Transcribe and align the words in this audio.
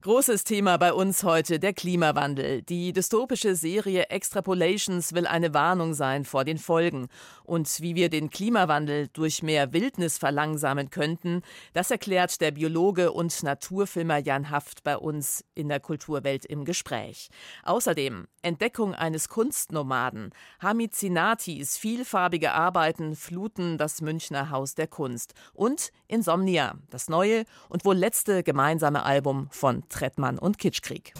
Großes 0.00 0.44
Thema 0.44 0.76
bei 0.76 0.92
uns 0.92 1.24
heute 1.24 1.58
der 1.58 1.72
Klimawandel. 1.72 2.62
Die 2.62 2.92
dystopische 2.92 3.56
Serie 3.56 4.04
Extrapolations 4.10 5.12
will 5.12 5.26
eine 5.26 5.54
Warnung 5.54 5.92
sein 5.92 6.24
vor 6.24 6.44
den 6.44 6.58
Folgen. 6.58 7.08
Und 7.42 7.80
wie 7.80 7.96
wir 7.96 8.08
den 8.08 8.30
Klimawandel 8.30 9.08
durch 9.08 9.42
mehr 9.42 9.72
Wildnis 9.72 10.16
verlangsamen 10.16 10.90
könnten, 10.90 11.42
das 11.72 11.90
erklärt 11.90 12.40
der 12.40 12.52
Biologe 12.52 13.10
und 13.10 13.42
Naturfilmer 13.42 14.18
Jan 14.18 14.50
Haft 14.50 14.84
bei 14.84 14.96
uns 14.96 15.44
in 15.56 15.68
der 15.68 15.80
Kulturwelt 15.80 16.44
im 16.44 16.64
Gespräch. 16.64 17.28
Außerdem 17.64 18.28
Entdeckung 18.42 18.94
eines 18.94 19.28
Kunstnomaden. 19.28 20.30
Hamid 20.60 20.94
Zinatis 20.94 21.76
vielfarbige 21.76 22.52
Arbeiten 22.52 23.16
fluten 23.16 23.78
das 23.78 24.00
Münchner 24.00 24.50
Haus 24.50 24.76
der 24.76 24.86
Kunst. 24.86 25.34
Und 25.54 25.90
Insomnia, 26.06 26.76
das 26.88 27.08
neue 27.08 27.44
und 27.68 27.84
wohl 27.84 27.96
letzte 27.96 28.44
gemeinsame 28.44 29.02
Album 29.04 29.48
von 29.50 29.87
Trettmann 29.88 30.38
und 30.38 30.58
Kitschkrieg. 30.58 31.14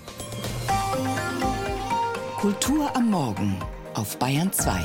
Kultur 2.36 2.94
am 2.94 3.10
Morgen 3.10 3.56
auf 3.94 4.18
Bayern 4.18 4.52
2. 4.52 4.80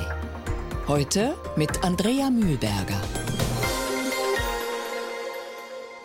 Heute 0.87 1.35
mit 1.55 1.83
Andrea 1.83 2.29
Mühlberger. 2.29 2.99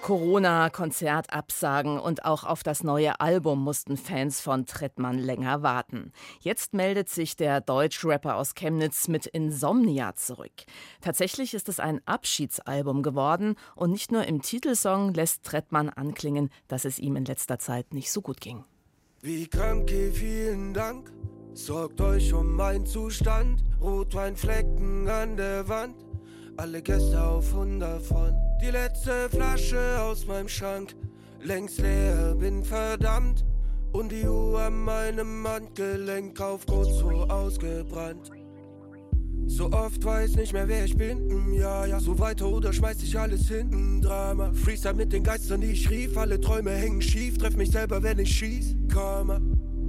Corona-Konzertabsagen 0.09 1.99
und 1.99 2.25
auch 2.25 2.45
auf 2.45 2.63
das 2.63 2.83
neue 2.83 3.21
Album 3.21 3.63
mussten 3.63 3.99
Fans 3.99 4.41
von 4.41 4.65
Trettmann 4.65 5.19
länger 5.19 5.63
warten. 5.63 6.13
Jetzt 6.41 6.73
meldet 6.73 7.11
sich 7.11 7.37
der 7.37 7.61
Deutschrapper 7.61 8.37
aus 8.37 8.55
Chemnitz 8.55 9.09
mit 9.09 9.27
Insomnia 9.27 10.15
zurück. 10.15 10.65
Tatsächlich 11.03 11.53
ist 11.53 11.69
es 11.69 11.79
ein 11.79 12.01
Abschiedsalbum 12.07 13.03
geworden 13.03 13.57
und 13.77 13.91
nicht 13.91 14.11
nur 14.11 14.25
im 14.25 14.41
Titelsong 14.41 15.13
lässt 15.13 15.45
Trettmann 15.45 15.91
anklingen, 15.91 16.49
dass 16.69 16.87
es 16.87 16.99
ihm 16.99 17.15
in 17.15 17.27
letzter 17.27 17.59
Zeit 17.59 17.93
nicht 17.93 18.11
so 18.11 18.23
gut 18.23 18.41
ging. 18.41 18.65
Wie 19.21 19.47
krank, 19.47 19.91
vielen 19.91 20.73
Dank. 20.73 21.13
Sorgt 21.53 22.01
euch 22.01 22.33
um 22.33 22.57
meinen 22.57 22.87
Zustand. 22.87 23.63
Rotweinflecken 23.79 25.07
an 25.07 25.37
der 25.37 25.69
Wand. 25.69 26.08
Alle 26.59 26.83
Gäste 26.83 27.23
auf 27.23 27.55
100 27.55 28.03
von. 28.03 28.35
Die 28.61 28.71
letzte 28.71 29.29
Flasche 29.31 30.03
aus 30.03 30.27
meinem 30.27 30.49
Schrank. 30.49 30.97
Längst 31.41 31.79
leer, 31.79 32.35
bin 32.35 32.65
verdammt. 32.65 33.45
Und 33.93 34.11
die 34.11 34.27
Uhr 34.27 34.61
an 34.61 34.83
meinem 34.83 35.47
Handgelenk 35.47 36.41
auf 36.41 36.67
kurz 36.67 36.99
vor 37.01 37.31
ausgebrannt. 37.31 38.33
So 39.47 39.71
oft 39.71 40.05
weiß 40.05 40.35
nicht 40.35 40.53
mehr, 40.53 40.67
wer 40.67 40.85
ich 40.85 40.97
bin. 40.97 41.31
Hm, 41.31 41.53
ja, 41.55 41.87
ja, 41.87 42.01
so 42.01 42.19
weiter 42.19 42.49
oder 42.49 42.73
schmeiß 42.73 43.05
ich 43.05 43.17
alles 43.17 43.47
hinten. 43.47 44.03
Drama. 44.03 44.53
Freestyle 44.53 44.95
mit 44.95 45.13
den 45.13 45.23
Geistern, 45.23 45.61
die 45.61 45.71
ich 45.71 45.89
rief. 45.89 46.19
Alle 46.19 46.41
Träume 46.41 46.73
hängen 46.73 47.01
schief. 47.01 47.39
Treff 47.39 47.55
mich 47.55 47.71
selber, 47.71 48.03
wenn 48.03 48.19
ich 48.19 48.37
schieß. 48.37 48.75
Karma. 48.89 49.41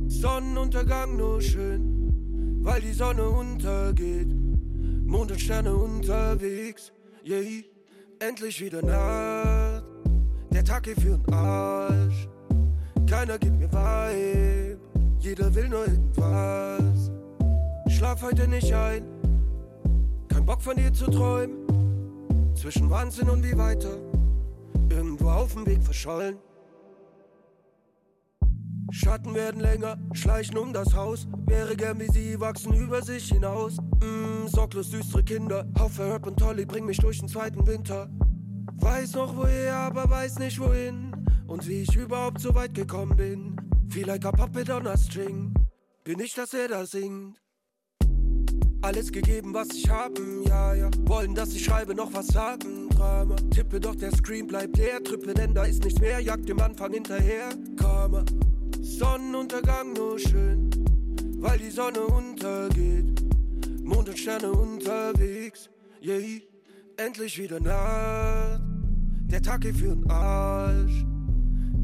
Sonnenuntergang 0.06 1.18
nur 1.18 1.42
schön, 1.42 2.60
weil 2.62 2.82
die 2.82 2.94
Sonne 2.94 3.28
untergeht. 3.28 4.39
Mond 5.10 5.32
und 5.32 5.42
Sterne 5.42 5.74
unterwegs, 5.74 6.92
yeah. 7.26 7.64
Endlich 8.20 8.62
wieder 8.62 8.84
Nacht, 8.84 9.84
der 10.52 10.64
Tag 10.64 10.84
geht 10.84 11.02
für 11.02 11.18
den 11.18 11.34
Arsch. 11.34 12.28
Keiner 13.10 13.40
gibt 13.40 13.58
mir 13.58 13.72
Vibe, 13.72 14.80
jeder 15.18 15.56
will 15.56 15.68
nur 15.68 15.88
irgendwas. 15.88 17.10
Schlaf 17.88 18.22
heute 18.22 18.48
nicht 18.48 18.72
ein, 18.72 19.04
kein 20.28 20.46
Bock 20.46 20.62
von 20.62 20.76
dir 20.78 20.94
zu 20.94 21.10
träumen. 21.10 21.58
Zwischen 22.54 22.88
Wahnsinn 22.92 23.30
und 23.30 23.44
wie 23.44 23.58
weiter, 23.58 23.98
irgendwo 24.92 25.30
auf 25.30 25.54
dem 25.54 25.66
Weg 25.66 25.82
verschollen. 25.82 26.38
Schatten 28.92 29.34
werden 29.34 29.62
länger, 29.62 29.98
schleichen 30.14 30.58
um 30.58 30.74
das 30.74 30.94
Haus. 30.96 31.28
Wäre 31.46 31.76
gern 31.76 32.00
wie 32.00 32.12
sie, 32.12 32.40
wachsen 32.40 32.74
über 32.74 33.02
sich 33.02 33.30
hinaus. 33.30 33.78
Mm, 34.02 34.19
sorglos 34.52 34.90
düstere 34.90 35.24
Kinder. 35.24 35.66
Haufe 35.78 36.06
Herb 36.06 36.28
und 36.28 36.38
Tolly 36.38 36.66
bring 36.66 36.86
mich 36.86 36.98
durch 36.98 37.20
den 37.20 37.28
zweiten 37.28 37.66
Winter. 37.68 38.10
Weiß 38.76 39.16
noch 39.16 39.36
woher, 39.36 39.76
aber 39.76 40.10
weiß 40.10 40.40
nicht 40.40 40.60
wohin. 40.60 41.12
Und 41.48 41.68
wie 41.68 41.82
ich 41.82 41.96
überhaupt 41.96 42.40
so 42.42 42.54
weit 42.56 42.74
gekommen 42.74 43.16
bin. 43.16 43.56
Feel 43.90 44.08
like 44.08 44.26
a 44.26 44.32
puppet 44.32 44.70
on 44.70 44.88
a 44.88 44.96
string. 44.96 45.54
Bin 46.04 46.20
ich, 46.20 46.34
dass 46.34 46.54
er 46.54 46.68
da 46.68 46.86
singt. 46.86 47.40
Alles 48.82 49.12
gegeben, 49.12 49.54
was 49.54 49.68
ich 49.74 49.90
haben, 49.90 50.44
ja, 50.48 50.74
ja. 50.74 50.90
Wollen, 51.02 51.36
dass 51.36 51.54
ich 51.54 51.66
schreibe, 51.66 51.94
noch 51.94 52.14
was 52.14 52.28
sagen, 52.28 52.90
Drama. 52.90 53.36
Tippe, 53.52 53.80
doch 53.80 53.96
der 53.96 54.12
Screen 54.12 54.48
bleibt 54.48 54.78
leer. 54.78 55.04
Trippe, 55.04 55.34
denn 55.34 55.54
da 55.54 55.64
ist 55.64 55.84
nichts 55.84 56.00
mehr. 56.00 56.20
Jagd 56.20 56.48
dem 56.48 56.62
Anfang 56.62 56.94
hinterher, 56.94 57.50
Karma. 57.76 58.24
Sonnenuntergang 58.82 59.94
nur 59.94 60.18
schön, 60.18 60.70
weil 61.40 61.60
die 61.60 61.70
Sonne 61.70 62.02
untergeht. 62.02 63.29
Mond 63.90 64.08
und 64.08 64.20
Sterne 64.20 64.52
unterwegs, 64.52 65.70
yeah. 66.04 66.40
Endlich 66.98 67.40
wieder 67.40 67.60
Nacht, 67.60 68.62
der 69.26 69.42
Tag 69.42 69.62
geht 69.62 69.78
für 69.78 69.96
den 69.96 70.10
Arsch. 70.10 71.06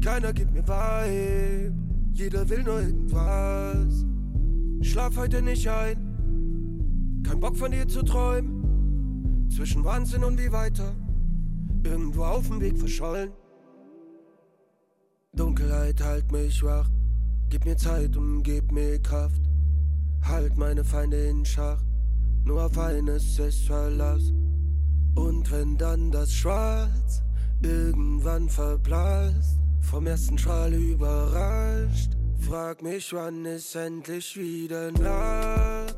Keiner 0.04 0.32
gibt 0.32 0.52
mir 0.52 0.62
Vibe, 0.62 1.74
jeder 2.12 2.48
will 2.48 2.62
nur 2.62 2.80
irgendwas. 2.80 4.04
Schlaf 4.82 5.16
heute 5.16 5.42
nicht 5.42 5.66
ein, 5.68 7.22
kein 7.26 7.40
Bock 7.40 7.56
von 7.56 7.72
dir 7.72 7.88
zu 7.88 8.02
träumen. 8.02 9.48
Zwischen 9.50 9.84
Wahnsinn 9.84 10.22
und 10.22 10.38
wie 10.38 10.52
weiter, 10.52 10.94
irgendwo 11.82 12.24
auf 12.24 12.46
dem 12.46 12.60
Weg 12.60 12.78
verschollen. 12.78 13.30
Dunkelheit 15.32 16.00
halt 16.02 16.30
mich 16.30 16.62
wach, 16.62 16.88
gib 17.48 17.64
mir 17.64 17.76
Zeit 17.76 18.16
und 18.16 18.42
gib 18.42 18.70
mir 18.70 19.00
Kraft. 19.02 19.42
Halt 20.22 20.56
meine 20.56 20.84
Feinde 20.84 21.16
in 21.28 21.44
Schach, 21.44 21.82
nur 22.46 22.64
auf 22.64 22.78
eines 22.78 23.38
ist 23.38 23.66
Verlass. 23.66 24.32
Und 25.16 25.50
wenn 25.50 25.76
dann 25.76 26.10
das 26.10 26.32
Schwarz 26.32 27.22
irgendwann 27.62 28.48
verblasst, 28.48 29.58
vom 29.80 30.06
ersten 30.06 30.38
Strahl 30.38 30.72
überrascht, 30.72 32.16
frag 32.40 32.82
mich, 32.82 33.12
wann 33.12 33.44
ist 33.44 33.74
endlich 33.74 34.36
wieder 34.36 34.92
Nacht. 34.92 35.96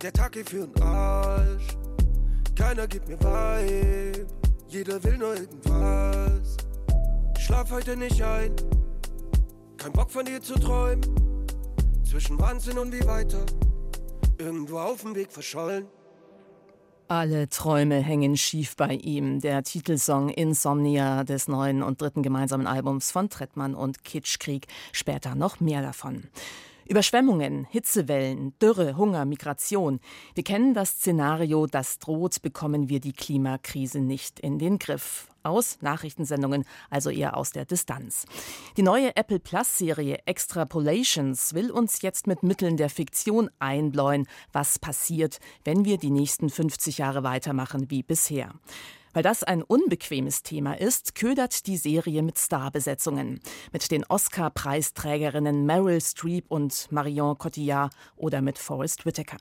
Der 0.00 0.12
Tag 0.12 0.32
geht 0.32 0.50
für 0.50 0.66
den 0.66 0.82
Arsch, 0.82 1.76
keiner 2.54 2.86
gibt 2.86 3.08
mir 3.08 3.18
Vibe, 3.18 4.26
jeder 4.68 5.02
will 5.02 5.18
nur 5.18 5.34
irgendwas. 5.34 6.56
Schlaf 7.38 7.70
heute 7.70 7.96
nicht 7.96 8.22
ein. 8.22 8.54
Kein 9.76 9.92
Bock 9.92 10.10
von 10.10 10.24
dir 10.24 10.40
zu 10.40 10.54
träumen. 10.54 11.02
Zwischen 12.08 12.38
Wahnsinn 12.38 12.78
und 12.78 12.92
wie 12.92 13.04
weiter. 13.04 13.44
Irgendwo 14.42 14.78
auf 14.78 15.02
dem 15.02 15.14
Weg 15.14 15.30
verschollen. 15.30 15.86
Alle 17.06 17.48
Träume 17.48 17.96
hängen 17.96 18.36
schief 18.36 18.74
bei 18.74 18.94
ihm. 18.94 19.40
Der 19.40 19.62
Titelsong 19.62 20.30
Insomnia 20.30 21.22
des 21.22 21.46
neuen 21.46 21.82
und 21.82 22.00
dritten 22.00 22.22
gemeinsamen 22.22 22.66
Albums 22.66 23.12
von 23.12 23.28
Trettmann 23.28 23.76
und 23.76 24.02
Kitschkrieg. 24.02 24.66
Später 24.90 25.36
noch 25.36 25.60
mehr 25.60 25.82
davon. 25.82 26.24
Überschwemmungen, 26.88 27.66
Hitzewellen, 27.70 28.54
Dürre, 28.60 28.96
Hunger, 28.96 29.24
Migration. 29.24 30.00
Wir 30.34 30.44
kennen 30.44 30.74
das 30.74 30.90
Szenario, 30.90 31.66
das 31.66 31.98
droht, 31.98 32.42
bekommen 32.42 32.88
wir 32.88 33.00
die 33.00 33.12
Klimakrise 33.12 34.00
nicht 34.00 34.40
in 34.40 34.58
den 34.58 34.78
Griff 34.78 35.28
aus 35.42 35.78
Nachrichtensendungen, 35.80 36.64
also 36.90 37.10
eher 37.10 37.36
aus 37.36 37.50
der 37.50 37.64
Distanz. 37.64 38.26
Die 38.76 38.82
neue 38.82 39.16
Apple 39.16 39.40
Plus-Serie 39.40 40.18
Extrapolations 40.26 41.54
will 41.54 41.70
uns 41.70 42.02
jetzt 42.02 42.26
mit 42.26 42.42
Mitteln 42.42 42.76
der 42.76 42.90
Fiktion 42.90 43.50
einbläuen, 43.58 44.26
was 44.52 44.78
passiert, 44.78 45.38
wenn 45.64 45.84
wir 45.84 45.98
die 45.98 46.10
nächsten 46.10 46.50
50 46.50 46.98
Jahre 46.98 47.22
weitermachen 47.22 47.90
wie 47.90 48.02
bisher. 48.02 48.52
Weil 49.12 49.22
das 49.22 49.44
ein 49.44 49.62
unbequemes 49.62 50.42
Thema 50.42 50.78
ist, 50.78 51.14
ködert 51.14 51.66
die 51.66 51.76
Serie 51.76 52.22
mit 52.22 52.38
Starbesetzungen. 52.38 53.40
Mit 53.72 53.90
den 53.90 54.04
Oscar-Preisträgerinnen 54.06 55.66
Meryl 55.66 56.00
Streep 56.00 56.46
und 56.48 56.90
Marion 56.90 57.36
Cotillard 57.36 57.92
oder 58.16 58.40
mit 58.40 58.58
Forrest 58.58 59.04
Whitaker. 59.04 59.38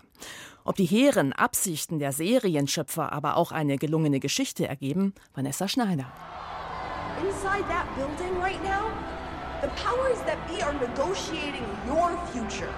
Ob 0.63 0.75
die 0.75 0.85
hehren 0.85 1.33
Absichten 1.33 1.99
der 1.99 2.11
Serienschöpfer 2.11 3.11
aber 3.11 3.37
auch 3.37 3.51
eine 3.51 3.77
gelungene 3.77 4.19
Geschichte 4.19 4.67
ergeben, 4.67 5.13
Vanessa 5.33 5.67
Schneider. 5.67 6.11
Inside 7.19 7.67
that 7.67 7.87
building 7.95 8.39
right 8.41 8.61
now, 8.63 8.91
the 9.61 9.69
powers 9.81 10.19
that 10.25 10.37
be 10.47 10.63
are 10.63 10.73
negotiating 10.73 11.65
your 11.87 12.11
future. 12.31 12.69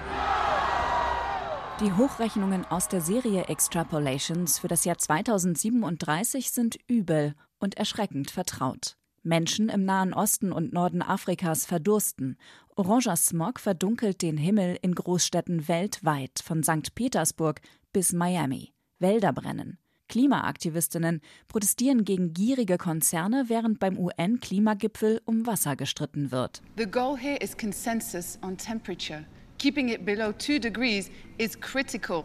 Die 1.80 1.92
Hochrechnungen 1.92 2.64
aus 2.66 2.86
der 2.86 3.00
Serie 3.00 3.46
Extrapolations 3.46 4.60
für 4.60 4.68
das 4.68 4.84
Jahr 4.84 4.96
2037 4.96 6.52
sind 6.52 6.78
übel 6.86 7.34
und 7.58 7.76
erschreckend 7.76 8.30
vertraut. 8.30 8.96
Menschen 9.24 9.68
im 9.68 9.84
Nahen 9.84 10.14
Osten 10.14 10.52
und 10.52 10.72
Norden 10.72 11.02
Afrikas 11.02 11.66
verdursten. 11.66 12.36
Oranger 12.76 13.16
Smog 13.16 13.58
verdunkelt 13.58 14.22
den 14.22 14.36
Himmel 14.36 14.78
in 14.82 14.94
Großstädten 14.94 15.66
weltweit, 15.66 16.38
von 16.44 16.62
St. 16.62 16.94
Petersburg 16.94 17.60
bis 17.92 18.12
Miami. 18.12 18.72
Wälder 19.00 19.32
brennen. 19.32 19.78
Klimaaktivistinnen 20.08 21.22
protestieren 21.48 22.04
gegen 22.04 22.34
gierige 22.34 22.78
Konzerne, 22.78 23.46
während 23.48 23.80
beim 23.80 23.98
UN-Klimagipfel 23.98 25.20
um 25.24 25.44
Wasser 25.44 25.74
gestritten 25.74 26.30
wird. 26.30 26.62
The 26.76 26.86
goal 26.86 27.18
here 27.18 27.38
is 27.38 27.56
consensus 27.56 28.38
on 28.42 28.56
temperature. 28.56 29.24
Keeping 29.64 29.88
it 29.88 30.04
below 30.04 30.30
2 30.30 30.58
degrees 30.58 31.10
is 31.38 31.58
critical. 31.58 32.22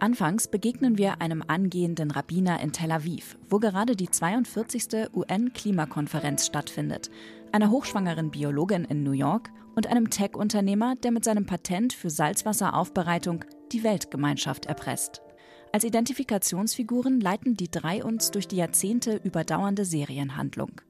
Anfangs 0.00 0.48
begegnen 0.48 0.98
wir 0.98 1.22
einem 1.22 1.42
angehenden 1.46 2.10
Rabbiner 2.10 2.60
in 2.60 2.72
Tel 2.72 2.92
Aviv, 2.92 3.38
wo 3.48 3.58
gerade 3.58 3.96
die 3.96 4.10
42. 4.10 5.08
UN-Klimakonferenz 5.14 6.44
stattfindet, 6.44 7.10
einer 7.52 7.70
hochschwangeren 7.70 8.30
Biologin 8.30 8.84
in 8.84 9.02
New 9.02 9.12
York 9.12 9.48
und 9.74 9.86
einem 9.86 10.10
Tech-Unternehmer, 10.10 10.94
der 10.96 11.10
mit 11.10 11.24
seinem 11.24 11.46
Patent 11.46 11.94
für 11.94 12.10
Salzwasseraufbereitung 12.10 13.46
die 13.72 13.82
Weltgemeinschaft 13.82 14.66
erpresst. 14.66 15.22
Als 15.72 15.84
Identifikationsfiguren 15.84 17.18
leiten 17.22 17.56
die 17.56 17.70
drei 17.70 18.04
uns 18.04 18.30
durch 18.30 18.46
die 18.46 18.56
Jahrzehnte 18.56 19.18
überdauernde 19.24 19.86
Serienhandlung. 19.86 20.82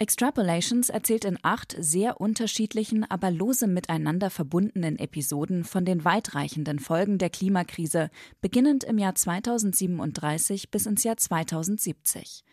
Extrapolations 0.00 0.88
erzählt 0.88 1.26
in 1.26 1.36
acht 1.42 1.76
sehr 1.78 2.22
unterschiedlichen, 2.22 3.04
aber 3.10 3.30
lose 3.30 3.66
miteinander 3.66 4.30
verbundenen 4.30 4.98
Episoden 4.98 5.62
von 5.62 5.84
den 5.84 6.06
weitreichenden 6.06 6.78
Folgen 6.78 7.18
der 7.18 7.28
Klimakrise, 7.28 8.08
beginnend 8.40 8.82
im 8.82 8.96
Jahr 8.96 9.14
2037 9.14 10.70
bis 10.70 10.86
ins 10.86 11.04
Jahr 11.04 11.18
2070. 11.18 12.44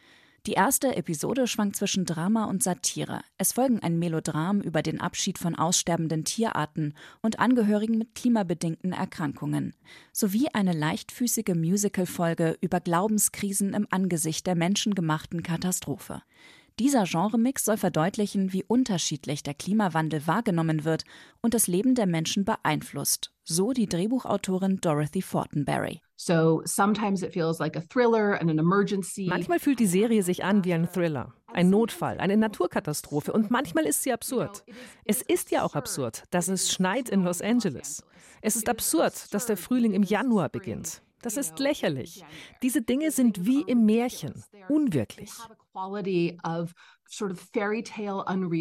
Die 0.45 0.53
erste 0.53 0.97
Episode 0.97 1.47
schwankt 1.47 1.77
zwischen 1.77 2.03
Drama 2.03 2.45
und 2.45 2.63
Satire. 2.63 3.21
Es 3.37 3.53
folgen 3.53 3.79
ein 3.79 3.97
Melodram 3.97 4.59
über 4.59 4.81
den 4.81 4.99
Abschied 4.99 5.37
von 5.37 5.55
aussterbenden 5.55 6.25
Tierarten 6.25 6.95
und 7.21 7.39
Angehörigen 7.39 7.97
mit 7.97 8.13
klimabedingten 8.13 8.91
Erkrankungen, 8.91 9.73
sowie 10.11 10.49
eine 10.51 10.73
leichtfüßige 10.73 11.55
Musicalfolge 11.55 12.57
über 12.59 12.81
Glaubenskrisen 12.81 13.73
im 13.73 13.87
Angesicht 13.89 14.47
der 14.47 14.55
menschengemachten 14.55 15.43
Katastrophe. 15.43 16.23
Dieser 16.79 17.05
Genremix 17.05 17.65
soll 17.65 17.77
verdeutlichen, 17.77 18.53
wie 18.53 18.63
unterschiedlich 18.63 19.41
der 19.41 19.55
Klimawandel 19.55 20.27
wahrgenommen 20.27 20.85
wird 20.85 21.05
und 21.41 21.55
das 21.55 21.65
Leben 21.65 21.95
der 21.95 22.05
Menschen 22.05 22.45
beeinflusst. 22.45 23.31
So 23.43 23.73
die 23.73 23.87
Drehbuchautorin 23.87 24.79
Dorothy 24.79 25.23
Fortenberry. 25.23 26.01
So 26.17 26.61
sometimes 26.65 27.23
it 27.23 27.33
feels 27.33 27.57
like 27.57 27.75
a 27.75 27.81
thriller 27.81 28.39
and 28.39 28.51
an 28.51 28.59
emergency. 28.59 29.25
Manchmal 29.27 29.59
fühlt 29.59 29.79
die 29.79 29.87
Serie 29.87 30.21
sich 30.21 30.43
an 30.43 30.65
wie 30.65 30.73
ein 30.73 30.87
Thriller, 30.87 31.33
ein 31.51 31.71
Notfall, 31.71 32.19
eine 32.19 32.37
Naturkatastrophe 32.37 33.33
und 33.33 33.49
manchmal 33.49 33.85
ist 33.85 34.03
sie 34.03 34.13
absurd. 34.13 34.63
Es 35.03 35.23
ist 35.23 35.49
ja 35.49 35.63
auch 35.63 35.73
absurd, 35.73 36.25
dass 36.29 36.47
es 36.47 36.71
schneit 36.71 37.09
in 37.09 37.23
Los 37.23 37.41
Angeles. 37.41 38.03
Es 38.43 38.55
ist 38.55 38.69
absurd, 38.69 39.33
dass 39.33 39.47
der 39.47 39.57
Frühling 39.57 39.93
im 39.93 40.03
Januar 40.03 40.49
beginnt. 40.49 41.01
Das 41.21 41.37
ist 41.37 41.59
lächerlich. 41.59 42.23
Diese 42.61 42.81
Dinge 42.81 43.11
sind 43.11 43.45
wie 43.45 43.61
im 43.61 43.85
Märchen, 43.85 44.43
unwirklich. 44.69 45.31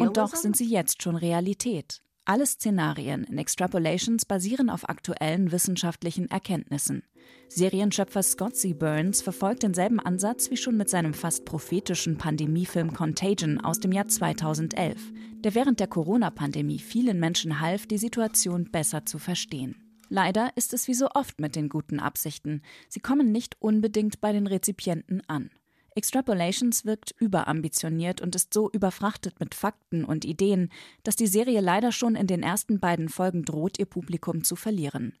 Und 0.01 0.17
doch 0.17 0.35
sind 0.35 0.57
sie 0.57 0.69
jetzt 0.69 1.03
schon 1.03 1.15
Realität. 1.15 2.01
Alle 2.29 2.45
Szenarien 2.45 3.23
in 3.23 3.37
Extrapolations 3.37 4.25
basieren 4.25 4.69
auf 4.69 4.89
aktuellen 4.89 5.53
wissenschaftlichen 5.53 6.29
Erkenntnissen. 6.29 7.03
Serienschöpfer 7.47 8.21
Scott 8.21 8.57
C. 8.57 8.73
Burns 8.73 9.21
verfolgt 9.21 9.63
denselben 9.63 10.01
Ansatz 10.01 10.51
wie 10.51 10.57
schon 10.57 10.75
mit 10.75 10.89
seinem 10.89 11.13
fast 11.13 11.45
prophetischen 11.45 12.17
Pandemiefilm 12.17 12.93
Contagion 12.93 13.61
aus 13.61 13.79
dem 13.79 13.93
Jahr 13.93 14.09
2011, 14.09 15.13
der 15.37 15.55
während 15.55 15.79
der 15.79 15.87
Corona-Pandemie 15.87 16.79
vielen 16.79 17.17
Menschen 17.21 17.61
half, 17.61 17.87
die 17.87 17.97
Situation 17.97 18.71
besser 18.71 19.05
zu 19.05 19.19
verstehen. 19.19 19.86
Leider 20.09 20.51
ist 20.55 20.73
es 20.73 20.87
wie 20.87 20.93
so 20.93 21.09
oft 21.13 21.39
mit 21.39 21.55
den 21.55 21.69
guten 21.69 21.99
Absichten. 21.99 22.61
Sie 22.87 22.99
kommen 22.99 23.31
nicht 23.31 23.55
unbedingt 23.59 24.21
bei 24.21 24.31
den 24.31 24.47
Rezipienten 24.47 25.21
an. 25.27 25.49
Extrapolations 25.95 26.85
wirkt 26.85 27.15
überambitioniert 27.17 28.21
und 28.21 28.35
ist 28.35 28.53
so 28.53 28.69
überfrachtet 28.69 29.39
mit 29.39 29.55
Fakten 29.55 30.05
und 30.05 30.25
Ideen, 30.25 30.69
dass 31.03 31.15
die 31.15 31.25
Serie 31.25 31.59
leider 31.59 31.91
schon 31.91 32.15
in 32.15 32.27
den 32.27 32.43
ersten 32.43 32.79
beiden 32.79 33.09
Folgen 33.09 33.43
droht, 33.43 33.79
ihr 33.79 33.87
Publikum 33.87 34.43
zu 34.43 34.55
verlieren. 34.55 35.13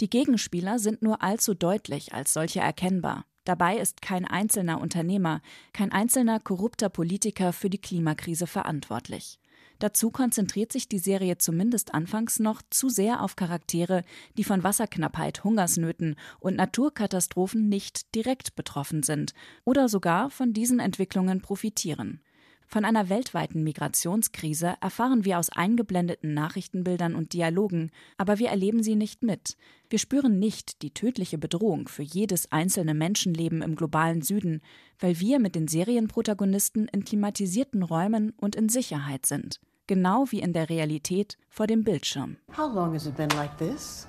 Die 0.00 0.08
Gegenspieler 0.08 0.78
sind 0.78 1.02
nur 1.02 1.22
allzu 1.22 1.54
deutlich 1.54 2.14
als 2.14 2.32
solche 2.32 2.60
erkennbar. 2.60 3.26
Dabei 3.44 3.78
ist 3.78 4.02
kein 4.02 4.24
einzelner 4.24 4.80
Unternehmer, 4.80 5.42
kein 5.72 5.90
einzelner 5.90 6.38
korrupter 6.38 6.88
Politiker 6.88 7.52
für 7.52 7.68
die 7.68 7.80
Klimakrise 7.80 8.46
verantwortlich. 8.46 9.40
Dazu 9.80 10.10
konzentriert 10.10 10.72
sich 10.72 10.88
die 10.88 10.98
Serie 10.98 11.38
zumindest 11.38 11.94
anfangs 11.94 12.38
noch 12.38 12.60
zu 12.68 12.90
sehr 12.90 13.22
auf 13.22 13.34
Charaktere, 13.34 14.04
die 14.36 14.44
von 14.44 14.62
Wasserknappheit, 14.62 15.42
Hungersnöten 15.42 16.16
und 16.38 16.56
Naturkatastrophen 16.56 17.70
nicht 17.70 18.14
direkt 18.14 18.54
betroffen 18.56 19.02
sind 19.02 19.32
oder 19.64 19.88
sogar 19.88 20.28
von 20.28 20.52
diesen 20.52 20.80
Entwicklungen 20.80 21.40
profitieren. 21.40 22.20
Von 22.66 22.84
einer 22.84 23.08
weltweiten 23.08 23.64
Migrationskrise 23.64 24.74
erfahren 24.82 25.24
wir 25.24 25.38
aus 25.38 25.48
eingeblendeten 25.48 26.34
Nachrichtenbildern 26.34 27.14
und 27.14 27.32
Dialogen, 27.32 27.90
aber 28.18 28.38
wir 28.38 28.50
erleben 28.50 28.82
sie 28.82 28.96
nicht 28.96 29.22
mit. 29.22 29.56
Wir 29.88 29.98
spüren 29.98 30.38
nicht 30.38 30.82
die 30.82 30.92
tödliche 30.92 31.38
Bedrohung 31.38 31.88
für 31.88 32.02
jedes 32.02 32.52
einzelne 32.52 32.92
Menschenleben 32.92 33.62
im 33.62 33.76
globalen 33.76 34.20
Süden, 34.20 34.60
weil 34.98 35.18
wir 35.20 35.40
mit 35.40 35.54
den 35.54 35.68
Serienprotagonisten 35.68 36.86
in 36.86 37.02
klimatisierten 37.02 37.82
Räumen 37.82 38.34
und 38.36 38.54
in 38.54 38.68
Sicherheit 38.68 39.24
sind 39.24 39.58
genau 39.90 40.24
wie 40.30 40.38
in 40.38 40.52
der 40.52 40.70
Realität 40.70 41.36
vor 41.48 41.66
dem 41.66 41.82
Bildschirm. 41.82 42.36
How 42.56 42.72
long 42.72 42.94
has 42.94 43.06
it 43.06 43.16
been 43.16 43.28
like 43.30 43.58
this? 43.58 44.06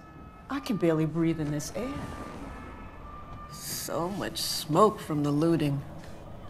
I 0.51 0.60
can 0.60 0.78
barely 0.78 1.07
breathe 1.07 1.42
in 1.42 1.51
this 1.51 1.74
air. 1.75 1.89
So 3.51 4.07
much 4.19 4.38
smoke 4.38 5.00
from 5.00 5.24
the 5.24 5.31
looting. 5.31 5.81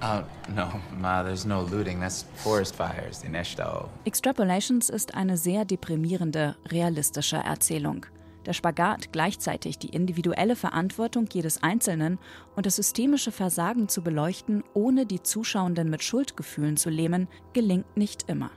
Oh, 0.01 0.23
no, 0.53 0.67
Ma, 0.99 1.23
there's 1.23 1.45
no 1.45 1.61
looting. 1.61 2.01
That's 2.01 2.25
forest 2.43 2.75
fires 2.75 3.23
in 3.23 3.33
Eshtau. 3.33 3.87
Extrapolations 4.03 4.89
ist 4.89 5.15
eine 5.15 5.37
sehr 5.37 5.63
deprimierende, 5.63 6.57
realistische 6.69 7.37
Erzählung. 7.37 8.05
Der 8.45 8.53
Spagat, 8.53 9.13
gleichzeitig 9.13 9.77
die 9.77 9.89
individuelle 9.95 10.57
Verantwortung 10.57 11.29
jedes 11.31 11.63
Einzelnen 11.63 12.19
und 12.57 12.65
das 12.65 12.75
systemische 12.75 13.31
Versagen 13.31 13.87
zu 13.87 14.01
beleuchten, 14.01 14.63
ohne 14.73 15.05
die 15.05 15.23
Zuschauenden 15.23 15.89
mit 15.89 16.03
Schuldgefühlen 16.03 16.75
zu 16.75 16.89
lähmen, 16.89 17.29
gelingt 17.53 17.95
nicht 17.95 18.27
immer. 18.27 18.51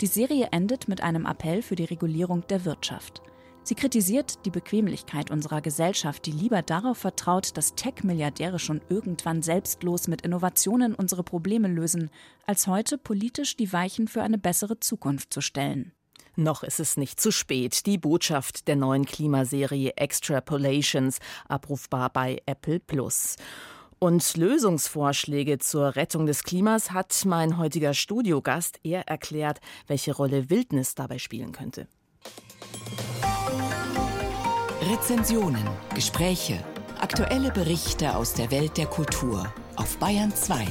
Die 0.00 0.06
Serie 0.06 0.48
endet 0.52 0.88
mit 0.88 1.02
einem 1.02 1.26
Appell 1.26 1.60
für 1.60 1.76
die 1.76 1.84
Regulierung 1.84 2.46
der 2.46 2.64
Wirtschaft. 2.64 3.20
Sie 3.62 3.74
kritisiert 3.74 4.46
die 4.46 4.50
Bequemlichkeit 4.50 5.30
unserer 5.30 5.60
Gesellschaft, 5.60 6.24
die 6.24 6.32
lieber 6.32 6.62
darauf 6.62 6.96
vertraut, 6.96 7.54
dass 7.58 7.74
Tech-Milliardäre 7.74 8.58
schon 8.58 8.80
irgendwann 8.88 9.42
selbstlos 9.42 10.08
mit 10.08 10.22
Innovationen 10.22 10.94
unsere 10.94 11.22
Probleme 11.22 11.68
lösen, 11.68 12.10
als 12.46 12.66
heute 12.66 12.96
politisch 12.96 13.58
die 13.58 13.72
Weichen 13.74 14.08
für 14.08 14.22
eine 14.22 14.38
bessere 14.38 14.80
Zukunft 14.80 15.34
zu 15.34 15.42
stellen. 15.42 15.92
Noch 16.34 16.62
ist 16.62 16.80
es 16.80 16.96
nicht 16.96 17.20
zu 17.20 17.30
spät. 17.30 17.84
Die 17.84 17.98
Botschaft 17.98 18.68
der 18.68 18.76
neuen 18.76 19.04
Klimaserie 19.04 19.92
Extrapolations, 19.96 21.18
abrufbar 21.46 22.08
bei 22.10 22.40
Apple 22.46 22.80
Plus. 22.80 23.36
Und 24.02 24.34
Lösungsvorschläge 24.38 25.58
zur 25.58 25.94
Rettung 25.94 26.24
des 26.24 26.42
Klimas 26.42 26.92
hat 26.92 27.14
mein 27.26 27.58
heutiger 27.58 27.92
Studiogast. 27.92 28.80
Er 28.82 29.06
erklärt, 29.08 29.60
welche 29.88 30.14
Rolle 30.16 30.48
Wildnis 30.48 30.94
dabei 30.94 31.18
spielen 31.18 31.52
könnte. 31.52 31.86
Rezensionen, 34.80 35.68
Gespräche, 35.94 36.64
aktuelle 36.98 37.50
Berichte 37.50 38.16
aus 38.16 38.32
der 38.32 38.50
Welt 38.50 38.78
der 38.78 38.86
Kultur 38.86 39.52
auf 39.76 39.98
Bayern 39.98 40.34
2. 40.34 40.66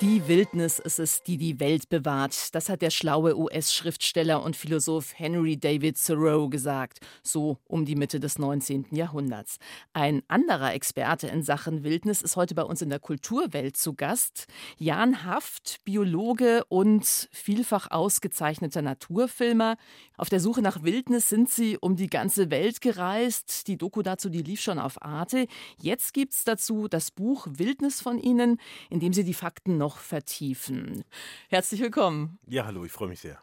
Die 0.00 0.26
Wildnis 0.28 0.78
ist 0.78 0.98
es, 0.98 1.22
die 1.22 1.36
die 1.36 1.60
Welt 1.60 1.90
bewahrt. 1.90 2.54
Das 2.54 2.70
hat 2.70 2.80
der 2.80 2.88
schlaue 2.88 3.36
US-Schriftsteller 3.36 4.42
und 4.42 4.56
Philosoph 4.56 5.12
Henry 5.18 5.58
David 5.58 6.02
Thoreau 6.02 6.48
gesagt, 6.48 7.00
so 7.22 7.58
um 7.66 7.84
die 7.84 7.96
Mitte 7.96 8.18
des 8.18 8.38
19. 8.38 8.86
Jahrhunderts. 8.92 9.58
Ein 9.92 10.22
anderer 10.26 10.72
Experte 10.72 11.26
in 11.26 11.42
Sachen 11.42 11.84
Wildnis 11.84 12.22
ist 12.22 12.36
heute 12.36 12.54
bei 12.54 12.62
uns 12.62 12.80
in 12.80 12.88
der 12.88 12.98
Kulturwelt 12.98 13.76
zu 13.76 13.92
Gast. 13.92 14.46
Jan 14.78 15.26
Haft, 15.26 15.84
Biologe 15.84 16.64
und 16.70 17.28
vielfach 17.30 17.90
ausgezeichneter 17.90 18.80
Naturfilmer. 18.80 19.76
Auf 20.16 20.30
der 20.30 20.40
Suche 20.40 20.62
nach 20.62 20.82
Wildnis 20.82 21.28
sind 21.28 21.50
sie 21.50 21.76
um 21.76 21.96
die 21.96 22.08
ganze 22.08 22.50
Welt 22.50 22.80
gereist. 22.80 23.68
Die 23.68 23.76
Doku 23.76 24.00
dazu, 24.00 24.30
die 24.30 24.42
lief 24.42 24.62
schon 24.62 24.78
auf 24.78 25.02
Arte. 25.02 25.46
Jetzt 25.78 26.14
gibt 26.14 26.32
es 26.32 26.44
dazu 26.44 26.88
das 26.88 27.10
Buch 27.10 27.46
Wildnis 27.50 28.00
von 28.00 28.18
Ihnen, 28.18 28.58
in 28.88 29.00
dem 29.00 29.12
Sie 29.12 29.24
die 29.24 29.34
Fakten 29.34 29.76
noch 29.76 29.89
noch 29.90 29.98
vertiefen. 29.98 31.02
Herzlich 31.48 31.80
willkommen. 31.80 32.38
Ja, 32.46 32.64
hallo, 32.64 32.84
ich 32.84 32.92
freue 32.92 33.08
mich 33.08 33.18
sehr. 33.18 33.42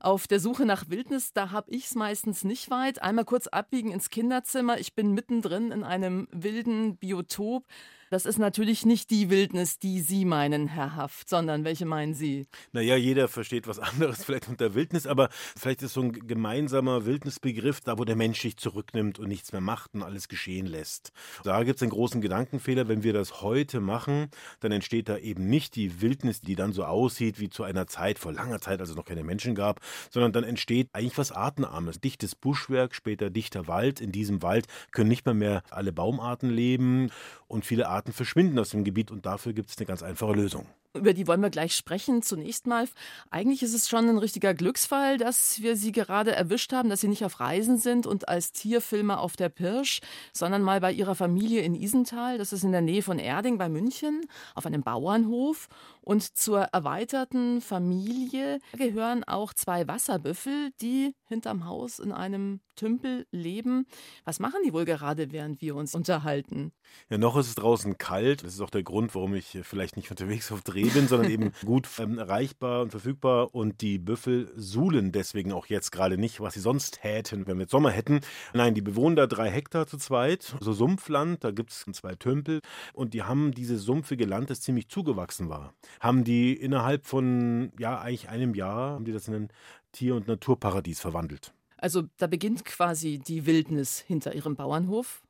Auf 0.00 0.26
der 0.26 0.40
Suche 0.40 0.66
nach 0.66 0.88
Wildnis, 0.88 1.32
da 1.32 1.52
habe 1.52 1.70
ich 1.70 1.86
es 1.86 1.94
meistens 1.94 2.42
nicht 2.42 2.68
weit. 2.68 3.00
Einmal 3.00 3.24
kurz 3.24 3.46
abbiegen 3.46 3.92
ins 3.92 4.10
Kinderzimmer. 4.10 4.80
Ich 4.80 4.96
bin 4.96 5.12
mittendrin 5.12 5.70
in 5.70 5.84
einem 5.84 6.26
wilden 6.32 6.96
Biotop. 6.96 7.64
Das 8.10 8.26
ist 8.26 8.38
natürlich 8.38 8.84
nicht 8.84 9.10
die 9.10 9.30
Wildnis, 9.30 9.78
die 9.78 10.00
Sie 10.00 10.24
meinen, 10.24 10.68
Herr 10.68 10.94
Haft, 10.94 11.28
sondern 11.28 11.64
welche 11.64 11.86
meinen 11.86 12.14
Sie? 12.14 12.46
Naja, 12.72 12.96
jeder 12.96 13.28
versteht 13.28 13.66
was 13.66 13.78
anderes 13.78 14.24
vielleicht 14.24 14.48
unter 14.48 14.74
Wildnis, 14.74 15.06
aber 15.06 15.30
vielleicht 15.56 15.82
ist 15.82 15.94
so 15.94 16.02
ein 16.02 16.12
gemeinsamer 16.12 17.06
Wildnisbegriff 17.06 17.80
da, 17.80 17.98
wo 17.98 18.04
der 18.04 18.16
Mensch 18.16 18.40
sich 18.40 18.56
zurücknimmt 18.56 19.18
und 19.18 19.28
nichts 19.28 19.52
mehr 19.52 19.60
macht 19.60 19.94
und 19.94 20.02
alles 20.02 20.28
geschehen 20.28 20.66
lässt. 20.66 21.12
Da 21.42 21.62
gibt 21.64 21.76
es 21.76 21.82
einen 21.82 21.90
großen 21.90 22.20
Gedankenfehler. 22.20 22.88
Wenn 22.88 23.02
wir 23.02 23.12
das 23.12 23.42
heute 23.42 23.80
machen, 23.80 24.28
dann 24.60 24.72
entsteht 24.72 25.08
da 25.08 25.16
eben 25.16 25.48
nicht 25.48 25.74
die 25.74 26.00
Wildnis, 26.00 26.40
die 26.40 26.56
dann 26.56 26.72
so 26.72 26.84
aussieht 26.84 27.40
wie 27.40 27.48
zu 27.48 27.64
einer 27.64 27.86
Zeit, 27.86 28.18
vor 28.18 28.32
langer 28.32 28.60
Zeit, 28.60 28.80
als 28.80 28.90
es 28.90 28.96
noch 28.96 29.06
keine 29.06 29.24
Menschen 29.24 29.54
gab, 29.54 29.80
sondern 30.10 30.32
dann 30.32 30.44
entsteht 30.44 30.88
eigentlich 30.92 31.18
was 31.18 31.32
Artenarmes. 31.32 32.00
Dichtes 32.00 32.34
Buschwerk, 32.34 32.94
später 32.94 33.30
dichter 33.30 33.66
Wald. 33.66 34.00
In 34.00 34.12
diesem 34.12 34.42
Wald 34.42 34.66
können 34.92 35.08
nicht 35.08 35.24
mehr 35.24 35.34
mehr 35.34 35.62
alle 35.70 35.92
Baumarten 35.92 36.50
leben 36.50 37.10
und 37.48 37.64
viele 37.64 37.88
Arten 37.88 37.93
verschwinden 38.02 38.58
aus 38.58 38.70
dem 38.70 38.84
Gebiet 38.84 39.10
und 39.10 39.26
dafür 39.26 39.52
gibt 39.52 39.70
es 39.70 39.78
eine 39.78 39.86
ganz 39.86 40.02
einfache 40.02 40.32
Lösung. 40.32 40.66
Über 40.96 41.12
die 41.12 41.26
wollen 41.26 41.40
wir 41.40 41.50
gleich 41.50 41.74
sprechen. 41.74 42.22
Zunächst 42.22 42.68
mal, 42.68 42.86
eigentlich 43.28 43.64
ist 43.64 43.74
es 43.74 43.88
schon 43.88 44.08
ein 44.08 44.18
richtiger 44.18 44.54
Glücksfall, 44.54 45.18
dass 45.18 45.60
wir 45.60 45.76
Sie 45.76 45.90
gerade 45.90 46.30
erwischt 46.32 46.72
haben, 46.72 46.88
dass 46.88 47.00
Sie 47.00 47.08
nicht 47.08 47.24
auf 47.24 47.40
Reisen 47.40 47.78
sind 47.78 48.06
und 48.06 48.28
als 48.28 48.52
Tierfilmer 48.52 49.18
auf 49.18 49.34
der 49.34 49.48
Pirsch, 49.48 50.00
sondern 50.32 50.62
mal 50.62 50.80
bei 50.80 50.92
Ihrer 50.92 51.16
Familie 51.16 51.62
in 51.62 51.74
Isental. 51.74 52.38
Das 52.38 52.52
ist 52.52 52.62
in 52.62 52.70
der 52.70 52.80
Nähe 52.80 53.02
von 53.02 53.18
Erding 53.18 53.58
bei 53.58 53.68
München, 53.68 54.20
auf 54.54 54.66
einem 54.66 54.82
Bauernhof. 54.82 55.68
Und 56.04 56.36
zur 56.36 56.60
erweiterten 56.60 57.62
Familie 57.62 58.58
gehören 58.76 59.24
auch 59.24 59.54
zwei 59.54 59.88
Wasserbüffel, 59.88 60.70
die 60.82 61.14
hinterm 61.24 61.64
Haus 61.64 61.98
in 61.98 62.12
einem 62.12 62.60
Tümpel 62.76 63.26
leben. 63.30 63.86
Was 64.24 64.38
machen 64.38 64.60
die 64.66 64.74
wohl 64.74 64.84
gerade, 64.84 65.32
während 65.32 65.62
wir 65.62 65.76
uns 65.76 65.94
unterhalten? 65.94 66.72
Ja, 67.08 67.16
noch 67.16 67.38
ist 67.38 67.48
es 67.48 67.54
draußen 67.54 67.96
kalt. 67.96 68.44
Das 68.44 68.52
ist 68.52 68.60
auch 68.60 68.70
der 68.70 68.82
Grund, 68.82 69.14
warum 69.14 69.34
ich 69.34 69.58
vielleicht 69.62 69.96
nicht 69.96 70.10
unterwegs 70.10 70.52
auf 70.52 70.60
Dreh 70.60 70.90
bin, 70.90 71.08
sondern 71.08 71.30
eben 71.30 71.52
gut 71.64 71.88
ähm, 71.98 72.18
erreichbar 72.18 72.82
und 72.82 72.90
verfügbar. 72.90 73.54
Und 73.54 73.80
die 73.80 73.98
Büffel 73.98 74.52
suhlen 74.56 75.10
deswegen 75.10 75.52
auch 75.52 75.66
jetzt 75.66 75.90
gerade 75.90 76.18
nicht, 76.18 76.40
was 76.40 76.52
sie 76.52 76.60
sonst 76.60 77.02
hätten, 77.02 77.46
wenn 77.46 77.56
wir 77.56 77.62
jetzt 77.62 77.70
Sommer 77.70 77.90
hätten. 77.90 78.20
Nein, 78.52 78.74
die 78.74 78.82
bewohnen 78.82 79.16
da 79.16 79.26
drei 79.26 79.50
Hektar 79.50 79.86
zu 79.86 79.96
zweit, 79.96 80.54
so 80.60 80.74
Sumpfland. 80.74 81.42
Da 81.44 81.50
gibt 81.50 81.70
es 81.70 81.86
zwei 81.92 82.14
Tümpel. 82.14 82.60
Und 82.92 83.14
die 83.14 83.22
haben 83.22 83.52
dieses 83.52 83.82
sumpfige 83.84 84.26
Land, 84.26 84.50
das 84.50 84.60
ziemlich 84.60 84.88
zugewachsen 84.88 85.48
war 85.48 85.72
haben 86.00 86.24
die 86.24 86.54
innerhalb 86.54 87.06
von 87.06 87.72
ja 87.78 88.00
eigentlich 88.00 88.28
einem 88.28 88.54
Jahr 88.54 88.92
haben 88.92 89.04
die 89.04 89.12
das 89.12 89.28
in 89.28 89.34
ein 89.34 89.48
Tier- 89.92 90.14
und 90.14 90.28
Naturparadies 90.28 91.00
verwandelt. 91.00 91.52
Also 91.76 92.04
da 92.16 92.26
beginnt 92.26 92.64
quasi 92.64 93.18
die 93.18 93.46
Wildnis 93.46 93.98
hinter 94.00 94.34
ihrem 94.34 94.56
Bauernhof. 94.56 95.22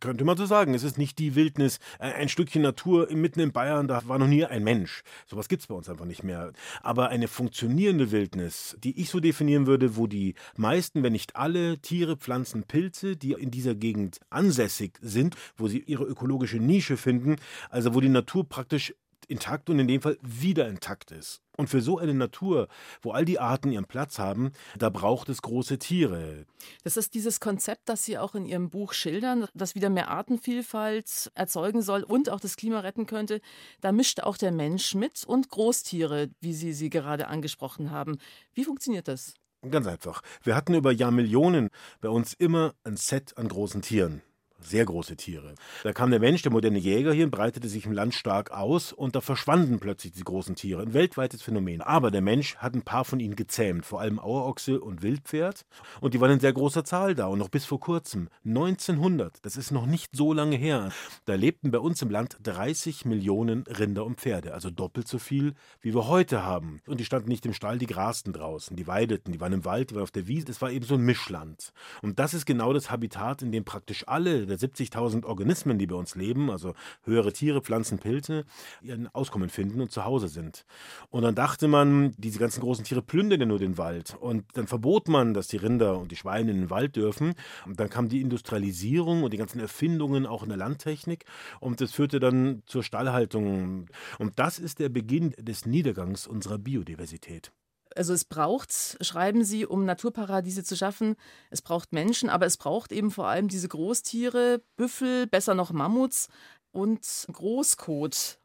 Könnte 0.00 0.24
man 0.24 0.36
so 0.36 0.46
sagen. 0.46 0.74
Es 0.74 0.82
ist 0.82 0.98
nicht 0.98 1.18
die 1.18 1.34
Wildnis, 1.34 1.78
ein 1.98 2.28
Stückchen 2.28 2.62
Natur 2.62 3.08
mitten 3.12 3.40
in 3.40 3.52
Bayern, 3.52 3.88
da 3.88 4.06
war 4.06 4.18
noch 4.18 4.26
nie 4.26 4.44
ein 4.44 4.64
Mensch. 4.64 5.02
Sowas 5.26 5.48
gibt 5.48 5.62
es 5.62 5.66
bei 5.66 5.74
uns 5.74 5.88
einfach 5.88 6.04
nicht 6.04 6.22
mehr. 6.22 6.52
Aber 6.82 7.08
eine 7.08 7.28
funktionierende 7.28 8.10
Wildnis, 8.10 8.76
die 8.82 9.00
ich 9.00 9.08
so 9.10 9.20
definieren 9.20 9.66
würde, 9.66 9.96
wo 9.96 10.06
die 10.06 10.34
meisten, 10.56 11.02
wenn 11.02 11.12
nicht 11.12 11.36
alle 11.36 11.78
Tiere, 11.78 12.16
Pflanzen, 12.16 12.64
Pilze, 12.64 13.16
die 13.16 13.32
in 13.32 13.50
dieser 13.50 13.74
Gegend 13.74 14.20
ansässig 14.30 14.98
sind, 15.00 15.36
wo 15.56 15.68
sie 15.68 15.80
ihre 15.80 16.04
ökologische 16.04 16.58
Nische 16.58 16.96
finden, 16.96 17.36
also 17.70 17.94
wo 17.94 18.00
die 18.00 18.08
Natur 18.08 18.48
praktisch 18.48 18.94
intakt 19.28 19.70
und 19.70 19.78
in 19.78 19.86
dem 19.86 20.00
Fall 20.00 20.18
wieder 20.22 20.68
intakt 20.68 21.10
ist. 21.10 21.42
Und 21.56 21.68
für 21.68 21.80
so 21.80 21.98
eine 21.98 22.14
Natur, 22.14 22.68
wo 23.02 23.12
all 23.12 23.24
die 23.24 23.38
Arten 23.38 23.72
ihren 23.72 23.84
Platz 23.84 24.18
haben, 24.18 24.52
da 24.76 24.90
braucht 24.90 25.28
es 25.28 25.42
große 25.42 25.78
Tiere. 25.78 26.46
Das 26.84 26.96
ist 26.96 27.14
dieses 27.14 27.40
Konzept, 27.40 27.88
das 27.88 28.04
Sie 28.04 28.16
auch 28.16 28.34
in 28.34 28.46
Ihrem 28.46 28.70
Buch 28.70 28.92
schildern, 28.92 29.46
das 29.54 29.74
wieder 29.74 29.90
mehr 29.90 30.08
Artenvielfalt 30.08 31.30
erzeugen 31.34 31.82
soll 31.82 32.02
und 32.02 32.30
auch 32.30 32.40
das 32.40 32.56
Klima 32.56 32.80
retten 32.80 33.06
könnte. 33.06 33.40
Da 33.80 33.92
mischt 33.92 34.20
auch 34.20 34.36
der 34.36 34.52
Mensch 34.52 34.94
mit 34.94 35.24
und 35.24 35.48
Großtiere, 35.48 36.30
wie 36.40 36.54
Sie 36.54 36.72
sie 36.72 36.90
gerade 36.90 37.28
angesprochen 37.28 37.90
haben. 37.90 38.18
Wie 38.54 38.64
funktioniert 38.64 39.08
das? 39.08 39.34
Ganz 39.68 39.88
einfach. 39.88 40.22
Wir 40.44 40.54
hatten 40.54 40.74
über 40.74 40.92
Jahrmillionen 40.92 41.70
bei 42.00 42.08
uns 42.08 42.32
immer 42.34 42.74
ein 42.84 42.96
Set 42.96 43.36
an 43.36 43.48
großen 43.48 43.82
Tieren 43.82 44.22
sehr 44.60 44.84
große 44.84 45.16
Tiere. 45.16 45.54
Da 45.82 45.92
kam 45.92 46.10
der 46.10 46.20
Mensch, 46.20 46.42
der 46.42 46.52
moderne 46.52 46.78
Jäger 46.78 47.12
hier, 47.12 47.30
breitete 47.30 47.68
sich 47.68 47.86
im 47.86 47.92
Land 47.92 48.14
stark 48.14 48.50
aus 48.50 48.92
und 48.92 49.16
da 49.16 49.20
verschwanden 49.20 49.78
plötzlich 49.78 50.12
die 50.12 50.24
großen 50.24 50.54
Tiere. 50.56 50.82
Ein 50.82 50.94
weltweites 50.94 51.42
Phänomen. 51.42 51.80
Aber 51.80 52.10
der 52.10 52.22
Mensch 52.22 52.56
hat 52.56 52.74
ein 52.74 52.82
paar 52.82 53.04
von 53.04 53.20
ihnen 53.20 53.36
gezähmt, 53.36 53.86
vor 53.86 54.00
allem 54.00 54.18
Auerochse 54.18 54.80
und 54.80 55.02
Wildpferd. 55.02 55.64
Und 56.00 56.14
die 56.14 56.20
waren 56.20 56.32
in 56.32 56.40
sehr 56.40 56.52
großer 56.52 56.84
Zahl 56.84 57.14
da 57.14 57.26
und 57.26 57.38
noch 57.38 57.48
bis 57.48 57.64
vor 57.64 57.80
kurzem, 57.80 58.28
1900, 58.44 59.44
das 59.44 59.56
ist 59.56 59.70
noch 59.70 59.86
nicht 59.86 60.14
so 60.14 60.32
lange 60.32 60.56
her, 60.56 60.90
da 61.24 61.34
lebten 61.34 61.70
bei 61.70 61.78
uns 61.78 62.02
im 62.02 62.10
Land 62.10 62.36
30 62.42 63.04
Millionen 63.04 63.62
Rinder 63.62 64.04
und 64.04 64.20
Pferde, 64.20 64.54
also 64.54 64.70
doppelt 64.70 65.08
so 65.08 65.18
viel, 65.18 65.54
wie 65.80 65.94
wir 65.94 66.08
heute 66.08 66.44
haben. 66.44 66.80
Und 66.86 66.98
die 66.98 67.04
standen 67.04 67.28
nicht 67.28 67.46
im 67.46 67.52
Stall, 67.52 67.78
die 67.78 67.86
grasten 67.86 68.32
draußen, 68.32 68.76
die 68.76 68.86
weideten, 68.86 69.32
die 69.32 69.40
waren 69.40 69.52
im 69.52 69.64
Wald, 69.64 69.90
die 69.90 69.94
waren 69.94 70.02
auf 70.02 70.10
der 70.10 70.26
Wiese. 70.26 70.46
Das 70.46 70.60
war 70.62 70.70
eben 70.70 70.84
so 70.84 70.94
ein 70.94 71.02
Mischland. 71.02 71.72
Und 72.02 72.18
das 72.18 72.34
ist 72.34 72.46
genau 72.46 72.72
das 72.72 72.90
Habitat, 72.90 73.42
in 73.42 73.52
dem 73.52 73.64
praktisch 73.64 74.06
alle 74.06 74.47
der 74.48 74.58
70.000 74.58 75.24
Organismen, 75.24 75.78
die 75.78 75.86
bei 75.86 75.94
uns 75.94 76.14
leben, 76.14 76.50
also 76.50 76.74
höhere 77.04 77.32
Tiere, 77.32 77.60
Pflanzen, 77.60 77.98
Pilze, 77.98 78.44
ihren 78.82 79.08
Auskommen 79.14 79.48
finden 79.48 79.80
und 79.80 79.92
zu 79.92 80.04
Hause 80.04 80.28
sind. 80.28 80.64
Und 81.10 81.22
dann 81.22 81.34
dachte 81.34 81.68
man, 81.68 82.14
diese 82.18 82.38
ganzen 82.38 82.60
großen 82.60 82.84
Tiere 82.84 83.02
plündern 83.02 83.40
ja 83.40 83.46
nur 83.46 83.58
den 83.58 83.78
Wald. 83.78 84.16
Und 84.18 84.44
dann 84.54 84.66
verbot 84.66 85.08
man, 85.08 85.34
dass 85.34 85.48
die 85.48 85.56
Rinder 85.56 85.98
und 85.98 86.10
die 86.10 86.16
Schweine 86.16 86.50
in 86.50 86.58
den 86.58 86.70
Wald 86.70 86.96
dürfen. 86.96 87.34
Und 87.66 87.78
dann 87.80 87.90
kam 87.90 88.08
die 88.08 88.20
Industrialisierung 88.20 89.22
und 89.22 89.32
die 89.32 89.38
ganzen 89.38 89.60
Erfindungen 89.60 90.26
auch 90.26 90.42
in 90.42 90.48
der 90.48 90.58
Landtechnik. 90.58 91.24
Und 91.60 91.80
das 91.80 91.92
führte 91.92 92.20
dann 92.20 92.62
zur 92.66 92.82
Stallhaltung. 92.82 93.86
Und 94.18 94.38
das 94.38 94.58
ist 94.58 94.78
der 94.78 94.88
Beginn 94.88 95.34
des 95.38 95.66
Niedergangs 95.66 96.26
unserer 96.26 96.58
Biodiversität. 96.58 97.52
Also 97.96 98.12
es 98.12 98.24
braucht, 98.24 98.72
schreiben 99.00 99.44
Sie, 99.44 99.66
um 99.66 99.84
Naturparadiese 99.84 100.64
zu 100.64 100.76
schaffen, 100.76 101.16
es 101.50 101.62
braucht 101.62 101.92
Menschen, 101.92 102.28
aber 102.28 102.46
es 102.46 102.56
braucht 102.56 102.92
eben 102.92 103.10
vor 103.10 103.28
allem 103.28 103.48
diese 103.48 103.68
Großtiere, 103.68 104.62
Büffel, 104.76 105.26
besser 105.26 105.54
noch 105.54 105.72
Mammuts 105.72 106.28
und 106.72 107.26
Großkot. 107.32 108.38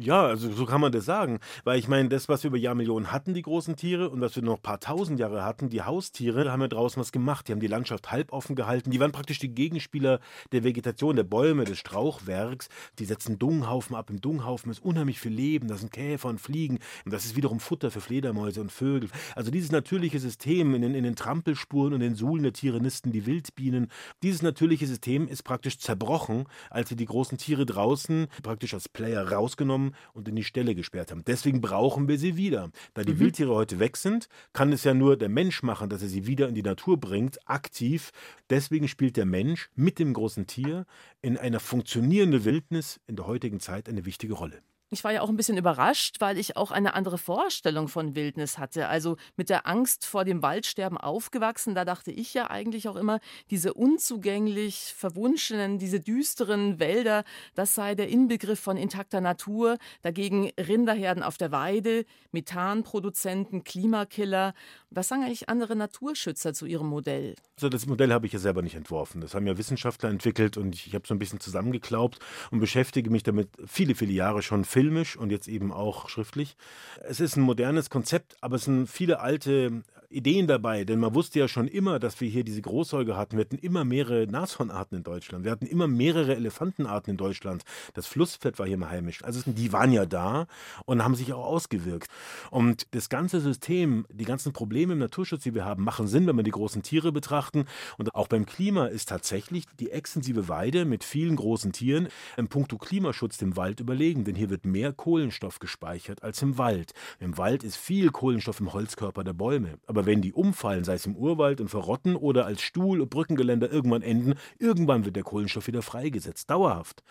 Ja, 0.00 0.26
also 0.26 0.52
so 0.52 0.64
kann 0.64 0.80
man 0.80 0.92
das 0.92 1.06
sagen. 1.06 1.40
Weil 1.64 1.80
ich 1.80 1.88
meine, 1.88 2.08
das, 2.08 2.28
was 2.28 2.44
wir 2.44 2.48
über 2.48 2.56
Jahrmillionen 2.56 3.10
hatten, 3.10 3.34
die 3.34 3.42
großen 3.42 3.74
Tiere, 3.74 4.10
und 4.10 4.20
was 4.20 4.36
wir 4.36 4.44
noch 4.44 4.58
ein 4.58 4.62
paar 4.62 4.78
tausend 4.78 5.18
Jahre 5.18 5.44
hatten, 5.44 5.70
die 5.70 5.82
Haustiere, 5.82 6.52
haben 6.52 6.60
ja 6.60 6.68
draußen 6.68 7.00
was 7.00 7.10
gemacht. 7.10 7.48
Die 7.48 7.52
haben 7.52 7.58
die 7.58 7.66
Landschaft 7.66 8.12
halboffen 8.12 8.54
gehalten. 8.54 8.92
Die 8.92 9.00
waren 9.00 9.10
praktisch 9.10 9.40
die 9.40 9.52
Gegenspieler 9.52 10.20
der 10.52 10.62
Vegetation, 10.62 11.16
der 11.16 11.24
Bäume, 11.24 11.64
des 11.64 11.80
Strauchwerks. 11.80 12.68
Die 13.00 13.06
setzen 13.06 13.40
Dunghaufen 13.40 13.96
ab. 13.96 14.08
Im 14.10 14.20
Dunghaufen 14.20 14.70
ist 14.70 14.84
unheimlich 14.84 15.18
viel 15.18 15.32
Leben. 15.32 15.66
Da 15.66 15.76
sind 15.76 15.90
Käfer 15.90 16.28
und 16.28 16.40
Fliegen. 16.40 16.78
Und 17.04 17.12
das 17.12 17.24
ist 17.24 17.34
wiederum 17.34 17.58
Futter 17.58 17.90
für 17.90 18.00
Fledermäuse 18.00 18.60
und 18.60 18.70
Vögel. 18.70 19.10
Also 19.34 19.50
dieses 19.50 19.72
natürliche 19.72 20.20
System 20.20 20.76
in 20.76 20.82
den, 20.82 20.94
in 20.94 21.02
den 21.02 21.16
Trampelspuren 21.16 21.92
und 21.92 22.00
den 22.00 22.14
Suhlen 22.14 22.44
der 22.44 22.52
Tiere 22.52 22.80
nisten 22.80 23.10
die 23.10 23.26
Wildbienen. 23.26 23.90
Dieses 24.22 24.42
natürliche 24.42 24.86
System 24.86 25.26
ist 25.26 25.42
praktisch 25.42 25.80
zerbrochen, 25.80 26.44
als 26.70 26.90
wir 26.90 26.96
die 26.96 27.06
großen 27.06 27.36
Tiere 27.36 27.66
draußen 27.66 28.28
praktisch 28.44 28.74
als 28.74 28.88
Player 28.88 29.32
rausgenommen 29.32 29.87
und 30.12 30.28
in 30.28 30.36
die 30.36 30.44
Stelle 30.44 30.74
gesperrt 30.74 31.10
haben. 31.10 31.24
Deswegen 31.26 31.60
brauchen 31.60 32.08
wir 32.08 32.18
sie 32.18 32.36
wieder. 32.36 32.70
Da 32.94 33.02
die 33.02 33.14
mhm. 33.14 33.20
Wildtiere 33.20 33.54
heute 33.54 33.78
weg 33.78 33.96
sind, 33.96 34.28
kann 34.52 34.72
es 34.72 34.84
ja 34.84 34.94
nur 34.94 35.16
der 35.16 35.28
Mensch 35.28 35.62
machen, 35.62 35.88
dass 35.88 36.02
er 36.02 36.08
sie 36.08 36.26
wieder 36.26 36.48
in 36.48 36.54
die 36.54 36.62
Natur 36.62 36.98
bringt, 36.98 37.38
aktiv. 37.48 38.10
Deswegen 38.50 38.88
spielt 38.88 39.16
der 39.16 39.26
Mensch 39.26 39.70
mit 39.74 39.98
dem 39.98 40.12
großen 40.12 40.46
Tier 40.46 40.86
in 41.22 41.36
einer 41.36 41.60
funktionierenden 41.60 42.44
Wildnis 42.44 43.00
in 43.06 43.16
der 43.16 43.26
heutigen 43.26 43.60
Zeit 43.60 43.88
eine 43.88 44.04
wichtige 44.04 44.34
Rolle. 44.34 44.62
Ich 44.90 45.04
war 45.04 45.12
ja 45.12 45.20
auch 45.20 45.28
ein 45.28 45.36
bisschen 45.36 45.58
überrascht, 45.58 46.16
weil 46.20 46.38
ich 46.38 46.56
auch 46.56 46.70
eine 46.70 46.94
andere 46.94 47.18
Vorstellung 47.18 47.88
von 47.88 48.14
Wildnis 48.14 48.56
hatte. 48.56 48.88
Also 48.88 49.16
mit 49.36 49.50
der 49.50 49.66
Angst 49.66 50.06
vor 50.06 50.24
dem 50.24 50.40
Waldsterben 50.40 50.96
aufgewachsen, 50.96 51.74
da 51.74 51.84
dachte 51.84 52.10
ich 52.10 52.32
ja 52.32 52.50
eigentlich 52.50 52.88
auch 52.88 52.96
immer, 52.96 53.20
diese 53.50 53.74
unzugänglich 53.74 54.94
verwunschenen, 54.96 55.78
diese 55.78 56.00
düsteren 56.00 56.80
Wälder, 56.80 57.24
das 57.54 57.74
sei 57.74 57.94
der 57.94 58.08
Inbegriff 58.08 58.60
von 58.60 58.78
intakter 58.78 59.20
Natur. 59.20 59.76
Dagegen 60.00 60.50
Rinderherden 60.58 61.22
auf 61.22 61.36
der 61.36 61.52
Weide, 61.52 62.06
Methanproduzenten, 62.32 63.64
Klimakiller. 63.64 64.54
Was 64.90 65.08
sagen 65.08 65.22
eigentlich 65.22 65.50
andere 65.50 65.76
Naturschützer 65.76 66.54
zu 66.54 66.64
ihrem 66.64 66.86
Modell? 66.86 67.34
Also 67.56 67.68
das 67.68 67.86
Modell 67.86 68.12
habe 68.12 68.26
ich 68.26 68.32
ja 68.32 68.38
selber 68.38 68.62
nicht 68.62 68.74
entworfen. 68.74 69.20
Das 69.20 69.34
haben 69.34 69.46
ja 69.46 69.58
Wissenschaftler 69.58 70.08
entwickelt 70.08 70.56
und 70.56 70.74
ich, 70.74 70.86
ich 70.86 70.94
habe 70.94 71.06
so 71.06 71.14
ein 71.14 71.18
bisschen 71.18 71.40
zusammengeklaubt 71.40 72.18
und 72.50 72.60
beschäftige 72.60 73.10
mich 73.10 73.22
damit 73.22 73.50
viele, 73.66 73.94
viele 73.94 74.12
Jahre 74.12 74.40
schon 74.40 74.64
filmisch 74.78 75.16
und 75.16 75.30
jetzt 75.30 75.48
eben 75.48 75.72
auch 75.72 76.08
schriftlich. 76.08 76.56
Es 77.00 77.18
ist 77.18 77.34
ein 77.34 77.40
modernes 77.40 77.90
Konzept, 77.90 78.36
aber 78.40 78.54
es 78.54 78.64
sind 78.64 78.86
viele 78.86 79.18
alte 79.18 79.82
Ideen 80.10 80.46
dabei, 80.46 80.84
denn 80.84 81.00
man 81.00 81.14
wusste 81.14 81.38
ja 81.38 81.48
schon 81.48 81.68
immer, 81.68 81.98
dass 81.98 82.18
wir 82.20 82.28
hier 82.30 82.42
diese 82.42 82.62
Großsäuger 82.62 83.16
hatten. 83.16 83.36
Wir 83.36 83.44
hatten 83.44 83.58
immer 83.58 83.84
mehrere 83.84 84.26
Nashornarten 84.26 84.96
in 84.96 85.04
Deutschland. 85.04 85.44
Wir 85.44 85.50
hatten 85.50 85.66
immer 85.66 85.86
mehrere 85.86 86.34
Elefantenarten 86.34 87.10
in 87.10 87.16
Deutschland. 87.18 87.64
Das 87.92 88.06
Flusspferd 88.06 88.58
war 88.58 88.66
hier 88.66 88.78
mal 88.78 88.90
heimisch. 88.90 89.22
Also 89.22 89.42
die 89.44 89.72
waren 89.72 89.92
ja 89.92 90.06
da 90.06 90.46
und 90.86 91.04
haben 91.04 91.14
sich 91.14 91.32
auch 91.34 91.44
ausgewirkt. 91.44 92.08
Und 92.50 92.86
das 92.92 93.10
ganze 93.10 93.40
System, 93.40 94.06
die 94.10 94.24
ganzen 94.24 94.54
Probleme 94.54 94.94
im 94.94 94.98
Naturschutz, 94.98 95.42
die 95.42 95.54
wir 95.54 95.66
haben, 95.66 95.84
machen 95.84 96.06
Sinn, 96.06 96.26
wenn 96.26 96.36
wir 96.36 96.42
die 96.42 96.52
großen 96.52 96.82
Tiere 96.82 97.12
betrachten. 97.12 97.66
Und 97.98 98.14
auch 98.14 98.28
beim 98.28 98.46
Klima 98.46 98.86
ist 98.86 99.10
tatsächlich 99.10 99.66
die 99.78 99.90
extensive 99.90 100.48
Weide 100.48 100.86
mit 100.86 101.04
vielen 101.04 101.36
großen 101.36 101.72
Tieren 101.72 102.08
im 102.38 102.48
Punkto 102.48 102.78
Klimaschutz 102.78 103.36
dem 103.36 103.56
Wald 103.56 103.80
überlegen, 103.80 104.24
denn 104.24 104.36
hier 104.36 104.48
wird 104.48 104.64
mehr 104.64 104.92
Kohlenstoff 104.92 105.58
gespeichert 105.58 106.22
als 106.22 106.40
im 106.40 106.56
Wald. 106.56 106.92
Im 107.20 107.36
Wald 107.36 107.62
ist 107.62 107.76
viel 107.76 108.10
Kohlenstoff 108.10 108.60
im 108.60 108.72
Holzkörper 108.72 109.22
der 109.22 109.34
Bäume. 109.34 109.78
Aber 109.86 109.97
wenn 110.06 110.22
die 110.22 110.32
umfallen, 110.32 110.84
sei 110.84 110.94
es 110.94 111.06
im 111.06 111.16
Urwald 111.16 111.60
und 111.60 111.68
verrotten 111.68 112.16
oder 112.16 112.46
als 112.46 112.62
Stuhl- 112.62 113.00
und 113.00 113.10
Brückengeländer 113.10 113.70
irgendwann 113.70 114.02
enden, 114.02 114.34
irgendwann 114.58 115.04
wird 115.04 115.16
der 115.16 115.22
Kohlenstoff 115.22 115.66
wieder 115.66 115.82
freigesetzt, 115.82 116.50
dauerhaft 116.50 117.02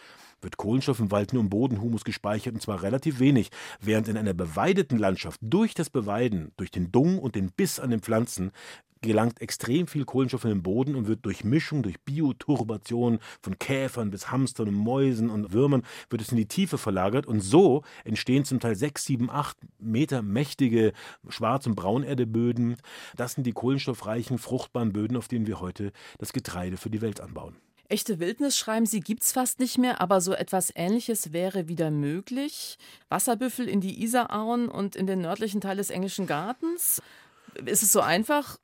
wird 0.42 0.58
Kohlenstoff 0.58 1.00
im 1.00 1.12
Wald 1.12 1.34
nur 1.34 1.42
im 1.42 1.50
Bodenhumus 1.50 2.04
gespeichert 2.04 2.54
und 2.54 2.62
zwar 2.62 2.84
relativ 2.84 3.20
wenig, 3.20 3.50
während 3.80 4.08
in 4.08 4.18
einer 4.18 4.34
beweideten 4.34 4.98
Landschaft 4.98 5.40
durch 5.44 5.74
das 5.74 5.90
Beweiden, 5.90 6.52
durch 6.58 6.72
den 6.72 6.92
Dung 6.92 7.20
und 7.20 7.36
den 7.36 7.52
Biss 7.52 7.80
an 7.80 7.92
den 7.92 8.02
Pflanzen 8.02 8.52
gelangt 9.02 9.42
extrem 9.42 9.88
viel 9.88 10.06
Kohlenstoff 10.06 10.44
in 10.44 10.50
den 10.50 10.64
Boden 10.64 10.96
und 10.96 11.08
wird 11.08 11.26
durch 11.26 11.44
Mischung, 11.44 11.84
durch 11.84 12.00
Bioturbation 12.02 13.20
von 13.42 13.60
Käfern 13.60 14.12
bis 14.12 14.32
Hamstern 14.32 14.70
und 14.70 14.76
Mäusen 14.76 15.30
und 15.30 15.54
Würmern, 15.54 15.84
wird 16.10 16.22
es 16.22 16.32
in 16.32 16.38
die 16.38 16.48
Tiefe 16.48 16.78
verlagert 16.78 17.26
und 17.26 17.42
so 17.42 17.84
entstehen 18.04 18.46
zum 18.46 18.60
Teil 18.60 18.76
sechs, 18.76 19.06
sieben, 19.06 19.30
acht 19.30 19.58
Meter 19.80 20.22
mächtige 20.22 20.94
Schwarz- 21.30 21.68
und 21.68 21.76
Braunerdeböden. 21.76 22.78
Das 23.16 23.34
sind 23.34 23.46
die 23.46 23.54
kohlenstoffreichen, 23.54 24.38
fruchtbaren 24.38 24.94
Böden, 24.94 25.18
auf 25.18 25.28
denen 25.28 25.48
wir 25.48 25.60
heute 25.60 25.92
das 26.18 26.34
Getreide 26.34 26.78
für 26.78 26.90
die 26.90 27.02
Welt 27.02 27.22
anbauen. 27.22 27.56
Echte 27.90 28.20
Wildnis, 28.20 28.58
schreiben 28.58 28.86
Sie, 28.86 29.00
gibt 29.00 29.24
es 29.24 29.32
fast 29.32 29.60
nicht 29.60 29.78
mehr, 29.78 30.02
aber 30.02 30.20
so 30.20 30.34
etwas 30.34 30.74
Ähnliches 30.76 31.32
wäre 31.32 31.70
wieder 31.70 31.90
möglich. 31.90 32.78
Wasserbüffel 33.08 33.70
in 33.70 33.80
die 33.80 34.04
Isarauen 34.04 34.68
und 34.68 34.98
in 34.98 35.08
den 35.08 35.22
nördlichen 35.22 35.62
Teil 35.62 35.78
des 35.78 35.90
Englischen 35.90 36.28
Gartens. 36.28 37.02
Ist 37.66 37.84
es 37.84 37.92
so 37.94 38.02
einfach? 38.02 38.58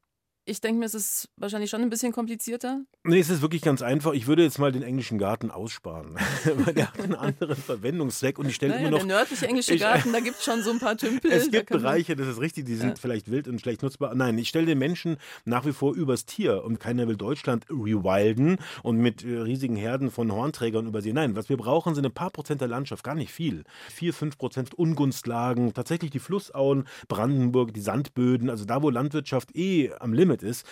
Ich 0.46 0.60
denke 0.60 0.80
mir, 0.80 0.86
es 0.86 0.94
ist 0.94 1.30
wahrscheinlich 1.38 1.70
schon 1.70 1.82
ein 1.82 1.90
bisschen 1.90 2.12
komplizierter. 2.12 2.82
Nee, 3.06 3.20
es 3.20 3.30
ist 3.30 3.42
wirklich 3.42 3.62
ganz 3.62 3.82
einfach. 3.82 4.12
Ich 4.12 4.28
würde 4.28 4.44
jetzt 4.44 4.60
mal 4.60 4.74
den 4.74 4.84
englischen 4.84 5.18
Garten 5.18 5.50
aussparen, 5.52 6.18
weil 6.66 6.74
der 6.74 6.90
hat 6.92 7.00
einen 7.00 7.16
anderen 7.16 7.56
Verwendungszweck 7.56 8.38
und 8.40 8.50
ich 8.50 8.56
stelle 8.56 8.74
naja, 8.74 8.82
immer 8.82 8.92
noch. 8.92 9.06
Der 9.06 9.08
nördliche 9.08 9.48
englische 9.48 9.78
Garten, 9.78 10.10
ich, 10.10 10.14
da 10.14 10.20
gibt 10.20 10.40
es 10.40 10.44
schon 10.44 10.62
so 10.62 10.72
ein 10.72 10.80
paar 10.80 10.98
Tümpel. 10.98 11.32
Es 11.32 11.50
gibt 11.50 11.70
Bereiche, 11.70 12.18
das 12.18 12.28
ist 12.28 12.42
richtig, 12.42 12.66
die 12.66 12.76
sind 12.76 12.90
ja. 12.90 12.96
vielleicht 13.00 13.32
wild 13.32 13.48
und 13.48 13.62
schlecht 13.62 13.84
nutzbar. 13.84 14.16
Nein, 14.16 14.38
ich 14.38 14.50
stelle 14.50 14.66
den 14.66 14.80
Menschen 14.80 15.16
nach 15.46 15.66
wie 15.66 15.72
vor 15.72 15.96
übers 15.96 16.26
Tier 16.26 16.66
und 16.66 16.78
keiner 16.78 17.08
will 17.08 17.16
Deutschland 17.16 17.66
rewilden 17.70 18.58
und 18.82 18.98
mit 18.98 19.24
äh, 19.24 19.38
riesigen 19.38 19.78
Herden 19.78 20.12
von 20.12 20.30
Hornträgern 20.30 20.88
übersehen. 20.88 21.16
Nein, 21.16 21.38
was 21.38 21.48
wir 21.48 21.56
brauchen, 21.56 21.96
sind 21.96 22.06
ein 22.06 22.14
paar 22.14 22.32
Prozent 22.32 22.60
der 22.60 22.68
Landschaft, 22.68 23.06
gar 23.06 23.16
nicht 23.16 23.32
viel. 23.32 23.64
Vier, 23.90 24.14
fünf 24.14 24.38
Prozent 24.38 24.74
Ungunstlagen, 24.74 25.74
tatsächlich 25.74 26.12
die 26.12 26.20
Flussauen, 26.20 26.86
Brandenburg, 27.08 27.74
die 27.74 27.82
Sandböden, 27.82 28.50
also 28.50 28.66
da, 28.66 28.82
wo 28.82 28.90
Landwirtschaft 28.90 29.56
eh 29.56 29.94
am 30.00 30.12
Limit 30.12 30.33
damit 30.34 30.44
ist, 30.44 30.66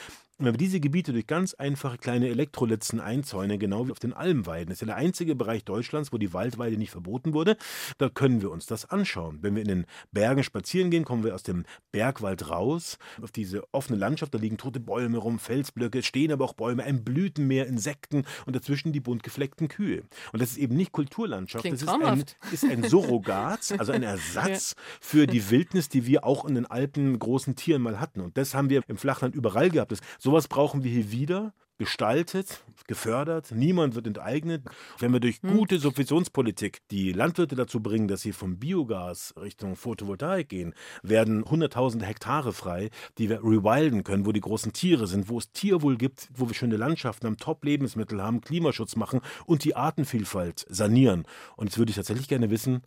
wenn 0.45 0.53
wir 0.53 0.57
diese 0.57 0.79
Gebiete 0.79 1.13
durch 1.13 1.27
ganz 1.27 1.53
einfache 1.53 1.98
kleine 1.98 2.29
Elektrolitzen 2.29 3.00
einzäunen, 3.00 3.60
genau 3.60 3.88
wie 3.88 3.91
auf 3.91 4.00
den 4.00 4.13
Almweiden, 4.13 4.69
das 4.69 4.77
ist 4.77 4.81
ja 4.81 4.88
der 4.88 4.95
einzige 4.95 5.36
Bereich 5.36 5.63
Deutschlands, 5.63 6.12
wo 6.12 6.17
die 6.17 6.33
Waldweide 6.33 6.77
nicht 6.77 6.91
verboten 6.91 7.33
wurde, 7.33 7.57
da 7.98 8.10
können 8.10 8.41
wir 8.41 8.51
uns 8.51 8.65
das 8.65 8.89
anschauen. 8.89 9.39
Wenn 9.41 9.55
wir 9.55 9.62
in 9.62 9.67
den 9.67 9.86
Bergen 10.12 10.43
spazieren 10.43 10.89
gehen, 10.89 11.05
kommen 11.05 11.24
wir 11.24 11.36
aus 11.36 11.43
dem 11.43 11.65
Bergwald 11.91 12.50
raus, 12.50 12.98
auf 13.21 13.31
diese 13.31 13.63
offene 13.71 14.00
Landschaft, 14.00 14.33
da 14.33 14.39
liegen 14.39 14.57
tote 14.57 14.79
Bäume 14.79 15.17
rum, 15.17 15.39
Felsblöcke, 15.39 16.03
stehen 16.03 16.31
aber 16.31 16.45
auch 16.45 16.53
Bäume, 16.53 16.83
ein 16.83 17.03
Blütenmeer, 17.03 17.67
Insekten 17.67 18.24
und 18.45 18.55
dazwischen 18.55 18.91
die 18.91 19.00
bunt 19.00 19.24
gefleckten 19.24 19.67
Kühe. 19.67 20.03
Und 20.33 20.41
das 20.41 20.51
ist 20.51 20.57
eben 20.57 20.75
nicht 20.75 20.91
Kulturlandschaft, 20.91 21.63
Klingt 21.63 21.81
das 21.81 21.83
ist 21.83 21.89
ein, 21.89 22.24
ist 22.51 22.65
ein, 22.65 22.83
Surrogat, 22.83 23.74
also 23.77 23.91
ein 23.91 24.03
Ersatz 24.03 24.75
ja. 24.77 24.83
für 25.00 25.27
die 25.27 25.50
Wildnis, 25.50 25.89
die 25.89 26.05
wir 26.05 26.25
auch 26.25 26.45
in 26.45 26.55
den 26.55 26.65
Alpen 26.65 27.17
großen 27.19 27.55
Tieren 27.55 27.81
mal 27.81 28.00
hatten. 28.00 28.21
Und 28.21 28.38
das 28.38 28.55
haben 28.55 28.69
wir 28.69 28.81
im 28.88 28.98
Flachland 28.98 29.36
überall 29.36 29.69
gehabt. 29.69 29.91
Das, 29.91 30.00
so 30.19 30.30
Sowas 30.31 30.47
brauchen 30.47 30.85
wir 30.85 30.89
hier 30.89 31.11
wieder 31.11 31.53
gestaltet, 31.77 32.63
gefördert, 32.88 33.51
niemand 33.53 33.95
wird 33.95 34.07
enteignet. 34.07 34.63
Wenn 34.97 35.11
wir 35.11 35.19
durch 35.19 35.41
hm. 35.41 35.57
gute 35.57 35.77
Subventionspolitik 35.77 36.79
die 36.89 37.11
Landwirte 37.11 37.57
dazu 37.57 37.83
bringen, 37.83 38.07
dass 38.07 38.21
sie 38.21 38.31
vom 38.31 38.57
Biogas 38.57 39.33
Richtung 39.35 39.75
Photovoltaik 39.75 40.47
gehen, 40.47 40.73
werden 41.03 41.43
hunderttausende 41.43 42.05
Hektare 42.05 42.53
frei, 42.53 42.91
die 43.17 43.27
wir 43.27 43.43
rewilden 43.43 44.05
können, 44.05 44.25
wo 44.25 44.31
die 44.31 44.39
großen 44.39 44.71
Tiere 44.71 45.05
sind, 45.05 45.27
wo 45.27 45.38
es 45.38 45.51
Tierwohl 45.51 45.97
gibt, 45.97 46.29
wo 46.33 46.47
wir 46.47 46.55
schöne 46.55 46.77
Landschaften 46.77 47.27
haben, 47.27 47.35
Top-Lebensmittel 47.35 48.23
haben, 48.23 48.39
Klimaschutz 48.39 48.95
machen 48.95 49.19
und 49.45 49.65
die 49.65 49.75
Artenvielfalt 49.75 50.65
sanieren. 50.69 51.25
Und 51.57 51.65
jetzt 51.65 51.77
würde 51.77 51.89
ich 51.89 51.97
tatsächlich 51.97 52.29
gerne 52.29 52.50
wissen, 52.50 52.83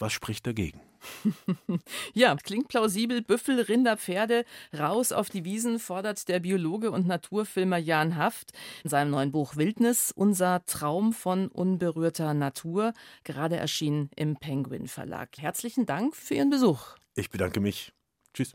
was 0.00 0.12
spricht 0.12 0.46
dagegen? 0.46 0.80
ja, 2.14 2.36
klingt 2.36 2.68
plausibel. 2.68 3.22
Büffel, 3.22 3.60
Rinder, 3.60 3.96
Pferde, 3.96 4.44
raus 4.76 5.12
auf 5.12 5.30
die 5.30 5.44
Wiesen 5.44 5.78
fordert 5.78 6.28
der 6.28 6.40
Biologe 6.40 6.90
und 6.90 7.06
Naturfilmer 7.06 7.78
Jan 7.78 8.16
Haft 8.16 8.52
in 8.84 8.90
seinem 8.90 9.10
neuen 9.10 9.32
Buch 9.32 9.56
Wildnis, 9.56 10.12
unser 10.14 10.64
Traum 10.66 11.12
von 11.12 11.48
unberührter 11.48 12.34
Natur, 12.34 12.92
gerade 13.24 13.56
erschienen 13.56 14.10
im 14.16 14.36
Penguin 14.36 14.88
Verlag. 14.88 15.38
Herzlichen 15.38 15.86
Dank 15.86 16.16
für 16.16 16.34
Ihren 16.34 16.50
Besuch. 16.50 16.96
Ich 17.14 17.30
bedanke 17.30 17.60
mich. 17.60 17.92
Tschüss. 18.34 18.54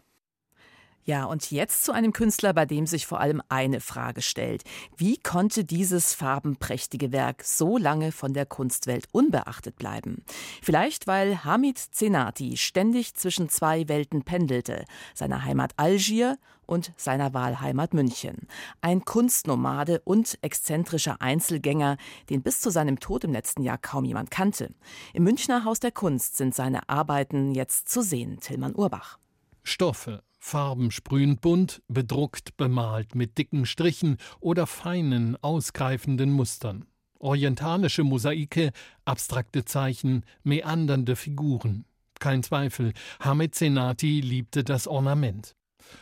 Ja, 1.07 1.25
und 1.25 1.51
jetzt 1.51 1.85
zu 1.85 1.91
einem 1.91 2.13
Künstler, 2.13 2.51
bei 2.53 2.65
dem 2.65 2.87
sich 2.87 3.05
vor 3.05 3.19
allem 3.19 3.39
eine 3.47 3.79
Frage 3.79 4.23
stellt. 4.23 4.63
Wie 4.97 5.17
konnte 5.17 5.63
dieses 5.63 6.15
farbenprächtige 6.15 7.11
Werk 7.11 7.43
so 7.43 7.77
lange 7.77 8.11
von 8.11 8.33
der 8.33 8.47
Kunstwelt 8.47 9.05
unbeachtet 9.11 9.75
bleiben? 9.75 10.23
Vielleicht, 10.63 11.05
weil 11.05 11.43
Hamid 11.43 11.77
Zenati 11.77 12.57
ständig 12.57 13.13
zwischen 13.13 13.49
zwei 13.49 13.87
Welten 13.87 14.23
pendelte, 14.23 14.85
seiner 15.13 15.45
Heimat 15.45 15.73
Algier 15.77 16.39
und 16.65 16.91
seiner 16.97 17.35
Wahlheimat 17.35 17.93
München. 17.93 18.47
Ein 18.81 19.05
Kunstnomade 19.05 20.01
und 20.05 20.39
exzentrischer 20.41 21.21
Einzelgänger, 21.21 21.97
den 22.31 22.41
bis 22.41 22.61
zu 22.61 22.71
seinem 22.71 22.99
Tod 22.99 23.23
im 23.25 23.31
letzten 23.31 23.61
Jahr 23.61 23.77
kaum 23.77 24.05
jemand 24.05 24.31
kannte. 24.31 24.73
Im 25.13 25.23
Münchner 25.23 25.65
Haus 25.65 25.79
der 25.79 25.91
Kunst 25.91 26.37
sind 26.37 26.55
seine 26.55 26.89
Arbeiten 26.89 27.51
jetzt 27.53 27.89
zu 27.89 28.01
sehen, 28.01 28.39
Tillmann 28.39 28.73
Urbach. 28.73 29.19
Stoffe, 29.61 30.23
farbensprühend 30.45 31.41
bunt, 31.41 31.81
bedruckt, 31.87 32.55
bemalt 32.55 33.15
mit 33.15 33.39
dicken 33.39 33.65
Strichen 33.65 34.17
oder 34.39 34.67
feinen, 34.67 35.35
ausgreifenden 35.41 36.31
Mustern. 36.31 36.85
Orientalische 37.17 38.03
Mosaike, 38.03 38.71
abstrakte 39.05 39.65
Zeichen, 39.65 40.23
meandernde 40.43 41.15
Figuren. 41.15 41.85
Kein 42.19 42.43
Zweifel, 42.43 42.93
Hamed 43.19 43.55
Senati 43.55 44.21
liebte 44.21 44.63
das 44.63 44.87
Ornament. 44.87 45.55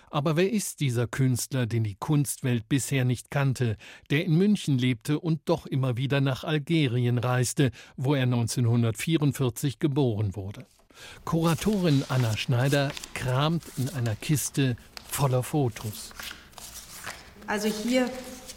Aber 0.10 0.36
wer 0.36 0.52
ist 0.52 0.82
dieser 0.82 1.08
Künstler, 1.08 1.66
den 1.66 1.86
die 1.86 1.96
Kunstwelt 1.96 2.68
bisher 2.68 3.06
nicht 3.06 3.32
kannte, 3.32 3.78
der 4.10 4.26
in 4.26 4.38
München 4.38 4.78
lebte 4.78 5.22
und 5.22 5.40
doch 5.46 5.66
immer 5.66 5.96
wieder 5.96 6.20
nach 6.20 6.44
Algerien 6.44 7.18
reiste, 7.18 7.72
wo 7.96 8.14
er 8.14 8.24
1944 8.24 9.80
geboren 9.80 10.36
wurde? 10.36 10.66
Kuratorin 11.26 12.04
Anna 12.10 12.36
Schneider 12.38 12.92
kramt 13.14 13.64
in 13.78 13.90
einer 13.90 14.16
Kiste 14.16 14.76
voller 15.10 15.44
Fotos. 15.44 16.12
Also 17.48 17.68
hier, 17.68 18.10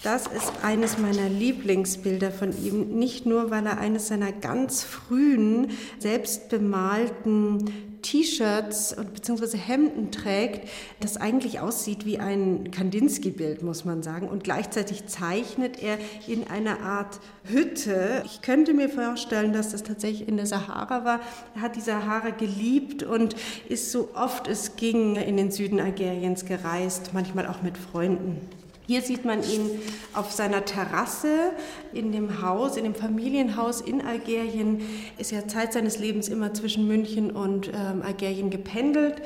das 0.07 0.29
ist 0.29 0.53
eines 0.62 0.99
meiner 0.99 1.29
Lieblingsbilder 1.29 2.31
von 2.31 2.53
ihm. 2.64 2.97
Nicht 2.97 3.27
nur, 3.27 3.51
weil 3.51 3.66
er 3.66 3.79
eines 3.79 4.07
seiner 4.07 4.31
ganz 4.31 4.85
frühen, 4.85 5.73
selbst 5.99 6.49
bemalten 6.49 7.64
T-Shirts 8.03 8.95
beziehungsweise 9.12 9.57
Hemden 9.57 10.12
trägt, 10.12 10.69
das 11.01 11.16
eigentlich 11.16 11.59
aussieht 11.59 12.07
wie 12.07 12.19
ein 12.19 12.71
Kandinsky-Bild, 12.71 13.64
muss 13.64 13.85
man 13.85 14.05
sagen. 14.05 14.29
Und 14.29 14.45
gleichzeitig 14.45 15.07
zeichnet 15.07 15.83
er 15.83 15.99
in 16.29 16.47
einer 16.47 16.79
Art 16.83 17.19
Hütte. 17.42 18.23
Ich 18.27 18.42
könnte 18.42 18.75
mir 18.75 18.88
vorstellen, 18.88 19.53
dass 19.53 19.73
das 19.73 19.83
tatsächlich 19.83 20.29
in 20.29 20.37
der 20.37 20.47
Sahara 20.47 21.05
war. 21.05 21.21
Er 21.57 21.62
hat 21.62 21.75
die 21.75 21.81
Sahara 21.81 22.31
geliebt 22.31 23.03
und 23.03 23.35
ist 23.69 23.90
so 23.90 24.11
oft 24.14 24.47
es 24.47 24.77
ging 24.77 25.16
in 25.16 25.37
den 25.37 25.51
Süden 25.51 25.81
Algeriens 25.81 26.45
gereist, 26.45 27.11
manchmal 27.12 27.49
auch 27.49 27.62
mit 27.62 27.77
Freunden. 27.77 28.40
Hier 28.87 29.03
sieht 29.03 29.25
man 29.25 29.42
ihn 29.42 29.70
auf 30.14 30.31
seiner 30.31 30.64
Terrasse 30.64 31.53
in 31.92 32.12
dem 32.12 32.40
Haus, 32.42 32.77
in 32.77 32.85
dem 32.85 32.94
Familienhaus 32.94 33.81
in 33.81 34.01
Algerien. 34.01 34.81
Ist 35.18 35.33
ja 35.33 35.49
Zeit 35.49 35.72
seines 35.72 35.99
Lebens 35.99 36.29
immer 36.29 36.55
zwischen 36.55 36.87
München 36.87 37.31
und 37.33 37.68
ähm, 37.68 38.03
Algerien 38.03 38.51
gependelt 38.51 39.22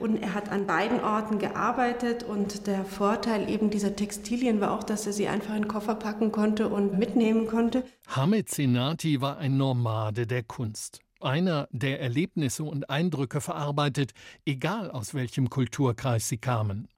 und 0.00 0.16
er 0.16 0.34
hat 0.34 0.50
an 0.50 0.66
beiden 0.66 1.00
Orten 1.00 1.38
gearbeitet 1.38 2.24
und 2.24 2.66
der 2.66 2.84
Vorteil 2.84 3.48
eben 3.50 3.70
dieser 3.70 3.94
Textilien 3.94 4.60
war 4.60 4.72
auch, 4.72 4.82
dass 4.82 5.06
er 5.06 5.12
sie 5.12 5.28
einfach 5.28 5.54
in 5.54 5.62
den 5.62 5.68
Koffer 5.68 5.94
packen 5.94 6.32
konnte 6.32 6.68
und 6.68 6.98
mitnehmen 6.98 7.46
konnte. 7.46 7.84
Hamed 8.08 8.48
Senati 8.48 9.20
war 9.20 9.38
ein 9.38 9.56
Nomade 9.56 10.26
der 10.26 10.42
Kunst. 10.42 11.00
Einer, 11.20 11.68
der 11.70 12.00
Erlebnisse 12.00 12.64
und 12.64 12.90
Eindrücke 12.90 13.40
verarbeitet, 13.40 14.12
egal 14.44 14.90
aus 14.90 15.14
welchem 15.14 15.50
Kulturkreis 15.50 16.28
sie 16.28 16.38
kamen. 16.38 16.88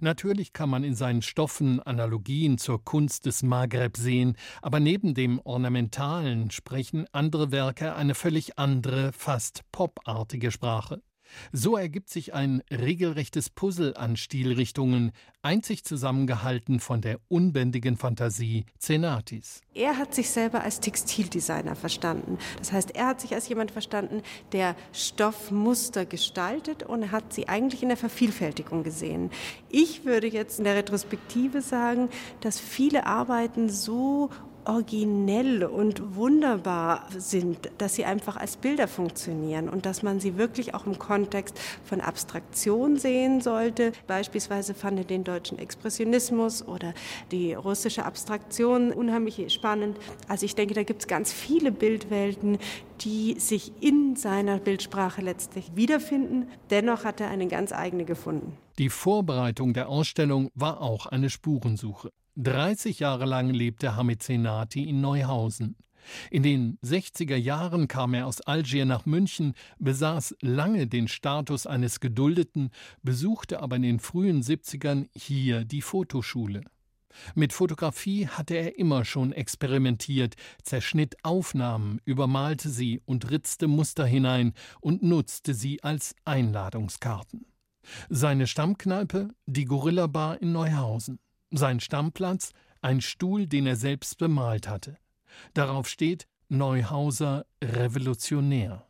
Natürlich 0.00 0.52
kann 0.52 0.70
man 0.70 0.84
in 0.84 0.94
seinen 0.94 1.22
Stoffen 1.22 1.80
Analogien 1.80 2.58
zur 2.58 2.84
Kunst 2.84 3.26
des 3.26 3.42
Maghreb 3.42 3.96
sehen, 3.96 4.36
aber 4.60 4.80
neben 4.80 5.14
dem 5.14 5.38
Ornamentalen 5.40 6.50
sprechen 6.50 7.06
andere 7.12 7.52
Werke 7.52 7.94
eine 7.94 8.14
völlig 8.14 8.58
andere, 8.58 9.12
fast 9.12 9.62
popartige 9.72 10.50
Sprache. 10.50 11.02
So 11.52 11.76
ergibt 11.76 12.10
sich 12.10 12.34
ein 12.34 12.62
regelrechtes 12.70 13.50
Puzzle 13.50 13.94
an 13.96 14.16
Stilrichtungen, 14.16 15.12
einzig 15.42 15.84
zusammengehalten 15.84 16.80
von 16.80 17.00
der 17.00 17.18
unbändigen 17.28 17.96
Fantasie 17.96 18.64
Zenatis. 18.78 19.60
Er 19.74 19.98
hat 19.98 20.14
sich 20.14 20.30
selber 20.30 20.62
als 20.62 20.80
Textildesigner 20.80 21.74
verstanden. 21.74 22.38
Das 22.58 22.72
heißt, 22.72 22.94
er 22.94 23.08
hat 23.08 23.20
sich 23.20 23.34
als 23.34 23.48
jemand 23.48 23.70
verstanden, 23.70 24.22
der 24.52 24.76
Stoffmuster 24.92 26.06
gestaltet 26.06 26.82
und 26.82 27.10
hat 27.10 27.32
sie 27.32 27.48
eigentlich 27.48 27.82
in 27.82 27.88
der 27.88 27.96
Vervielfältigung 27.96 28.82
gesehen. 28.82 29.30
Ich 29.68 30.04
würde 30.04 30.26
jetzt 30.26 30.58
in 30.58 30.64
der 30.64 30.76
Retrospektive 30.76 31.62
sagen, 31.62 32.08
dass 32.40 32.60
viele 32.60 33.06
Arbeiten 33.06 33.68
so 33.70 34.30
originell 34.64 35.64
und 35.64 36.16
wunderbar 36.16 37.06
sind, 37.16 37.70
dass 37.78 37.94
sie 37.94 38.04
einfach 38.04 38.36
als 38.36 38.56
Bilder 38.56 38.88
funktionieren 38.88 39.68
und 39.68 39.86
dass 39.86 40.02
man 40.02 40.20
sie 40.20 40.36
wirklich 40.36 40.74
auch 40.74 40.86
im 40.86 40.98
Kontext 40.98 41.58
von 41.84 42.00
Abstraktion 42.00 42.96
sehen 42.96 43.40
sollte. 43.40 43.92
Beispielsweise 44.06 44.74
fand 44.74 45.00
ich 45.00 45.06
den 45.06 45.24
deutschen 45.24 45.58
Expressionismus 45.58 46.66
oder 46.66 46.94
die 47.30 47.54
russische 47.54 48.04
Abstraktion 48.04 48.92
unheimlich 48.92 49.52
spannend. 49.52 49.96
Also 50.28 50.46
ich 50.46 50.54
denke, 50.54 50.74
da 50.74 50.82
gibt 50.82 51.02
es 51.02 51.08
ganz 51.08 51.32
viele 51.32 51.72
Bildwelten, 51.72 52.58
die 53.00 53.38
sich 53.38 53.72
in 53.80 54.16
seiner 54.16 54.58
Bildsprache 54.58 55.22
letztlich 55.22 55.74
wiederfinden. 55.74 56.48
Dennoch 56.70 57.04
hat 57.04 57.20
er 57.20 57.28
eine 57.28 57.48
ganz 57.48 57.72
eigene 57.72 58.04
gefunden. 58.04 58.56
Die 58.78 58.88
Vorbereitung 58.88 59.74
der 59.74 59.88
Ausstellung 59.88 60.50
war 60.54 60.80
auch 60.80 61.06
eine 61.06 61.28
Spurensuche. 61.28 62.10
30 62.36 63.00
Jahre 63.00 63.26
lang 63.26 63.50
lebte 63.50 63.94
Hamid 63.94 64.22
Senati 64.22 64.88
in 64.88 65.00
Neuhausen. 65.00 65.76
In 66.30 66.42
den 66.42 66.78
60er 66.82 67.36
Jahren 67.36 67.88
kam 67.88 68.14
er 68.14 68.26
aus 68.26 68.40
Algier 68.40 68.86
nach 68.86 69.06
München, 69.06 69.54
besaß 69.78 70.36
lange 70.40 70.86
den 70.86 71.08
Status 71.08 71.66
eines 71.66 72.00
Geduldeten, 72.00 72.70
besuchte 73.02 73.60
aber 73.60 73.76
in 73.76 73.82
den 73.82 74.00
frühen 74.00 74.42
70ern 74.42 75.08
hier 75.14 75.64
die 75.64 75.82
Fotoschule. 75.82 76.64
Mit 77.34 77.52
Fotografie 77.52 78.26
hatte 78.26 78.54
er 78.54 78.78
immer 78.78 79.04
schon 79.04 79.32
experimentiert, 79.32 80.34
zerschnitt 80.62 81.16
Aufnahmen, 81.22 82.00
übermalte 82.06 82.70
sie 82.70 83.02
und 83.04 83.30
ritzte 83.30 83.68
Muster 83.68 84.06
hinein 84.06 84.54
und 84.80 85.02
nutzte 85.02 85.52
sie 85.52 85.82
als 85.82 86.14
Einladungskarten. 86.24 87.44
Seine 88.08 88.46
Stammkneipe, 88.46 89.28
die 89.46 89.66
Gorilla 89.66 90.06
Bar 90.06 90.40
in 90.40 90.52
Neuhausen. 90.52 91.18
Sein 91.54 91.80
Stammplatz 91.80 92.52
ein 92.80 93.02
Stuhl, 93.02 93.46
den 93.46 93.66
er 93.66 93.76
selbst 93.76 94.16
bemalt 94.16 94.68
hatte. 94.68 94.96
Darauf 95.52 95.86
steht 95.86 96.26
Neuhauser 96.48 97.44
Revolutionär. 97.62 98.86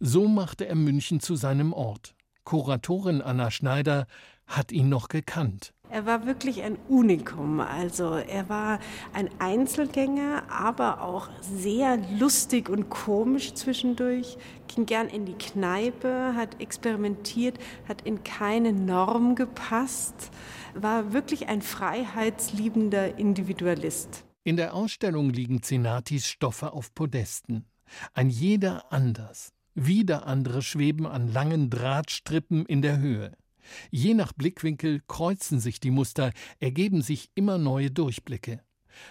So 0.00 0.28
machte 0.28 0.66
er 0.66 0.74
München 0.74 1.20
zu 1.20 1.34
seinem 1.34 1.72
Ort. 1.72 2.14
Kuratorin 2.44 3.22
Anna 3.22 3.50
Schneider 3.50 4.06
hat 4.46 4.70
ihn 4.70 4.90
noch 4.90 5.08
gekannt. 5.08 5.72
Er 5.90 6.06
war 6.06 6.26
wirklich 6.26 6.62
ein 6.62 6.76
Unikum. 6.88 7.60
Also 7.60 8.14
er 8.14 8.48
war 8.48 8.80
ein 9.12 9.30
Einzelgänger, 9.38 10.42
aber 10.50 11.02
auch 11.02 11.28
sehr 11.40 11.98
lustig 12.18 12.68
und 12.68 12.90
komisch 12.90 13.54
zwischendurch. 13.54 14.36
Ging 14.66 14.86
gern 14.86 15.08
in 15.08 15.24
die 15.24 15.38
Kneipe, 15.38 16.34
hat 16.34 16.60
experimentiert, 16.60 17.58
hat 17.88 18.02
in 18.02 18.24
keine 18.24 18.72
Norm 18.72 19.36
gepasst 19.36 20.30
war 20.74 21.12
wirklich 21.12 21.48
ein 21.48 21.62
freiheitsliebender 21.62 23.18
Individualist. 23.18 24.24
In 24.44 24.56
der 24.56 24.74
Ausstellung 24.74 25.30
liegen 25.30 25.62
Zenatis 25.62 26.26
Stoffe 26.26 26.72
auf 26.72 26.94
Podesten. 26.94 27.64
Ein 28.12 28.30
jeder 28.30 28.92
anders. 28.92 29.52
Wieder 29.74 30.26
andere 30.26 30.62
schweben 30.62 31.06
an 31.06 31.32
langen 31.32 31.70
Drahtstrippen 31.70 32.66
in 32.66 32.82
der 32.82 32.98
Höhe. 32.98 33.32
Je 33.90 34.14
nach 34.14 34.32
Blickwinkel 34.32 35.00
kreuzen 35.08 35.60
sich 35.60 35.80
die 35.80 35.90
Muster, 35.90 36.32
ergeben 36.60 37.02
sich 37.02 37.30
immer 37.34 37.58
neue 37.58 37.90
Durchblicke. 37.90 38.60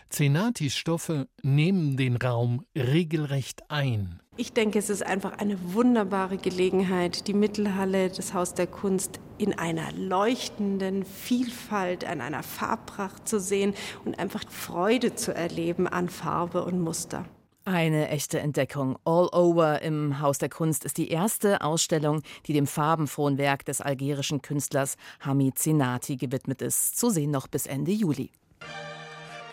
Zenatis 0.09 0.75
Stoffe 0.75 1.27
nehmen 1.41 1.97
den 1.97 2.17
Raum 2.17 2.65
regelrecht 2.75 3.69
ein. 3.69 4.19
Ich 4.35 4.51
denke, 4.51 4.79
es 4.79 4.89
ist 4.89 5.05
einfach 5.05 5.37
eine 5.37 5.73
wunderbare 5.73 6.37
Gelegenheit, 6.37 7.27
die 7.27 7.35
Mittelhalle, 7.35 8.09
das 8.09 8.33
Haus 8.33 8.55
der 8.55 8.65
Kunst 8.65 9.19
in 9.37 9.57
einer 9.57 9.91
leuchtenden 9.91 11.05
Vielfalt, 11.05 12.03
an 12.03 12.19
einer 12.19 12.41
Farbpracht 12.41 13.27
zu 13.27 13.39
sehen 13.39 13.75
und 14.05 14.17
einfach 14.17 14.43
Freude 14.49 15.13
zu 15.13 15.35
erleben 15.35 15.87
an 15.87 16.09
Farbe 16.09 16.65
und 16.65 16.79
Muster. 16.79 17.25
Eine 17.65 18.09
echte 18.09 18.39
Entdeckung. 18.39 18.97
All 19.05 19.29
Over 19.31 19.81
im 19.83 20.19
Haus 20.19 20.37
der 20.37 20.49
Kunst 20.49 20.83
ist 20.83 20.97
die 20.97 21.09
erste 21.09 21.61
Ausstellung, 21.61 22.21
die 22.45 22.51
dem 22.51 22.67
farbenfrohen 22.67 23.37
Werk 23.37 23.63
des 23.63 23.79
algerischen 23.79 24.41
Künstlers 24.41 24.97
Hamid 25.21 25.59
Zinati 25.59 26.17
gewidmet 26.17 26.61
ist. 26.61 26.97
Zu 26.97 27.09
sehen 27.09 27.31
noch 27.31 27.47
bis 27.47 27.65
Ende 27.65 27.91
Juli. 27.91 28.31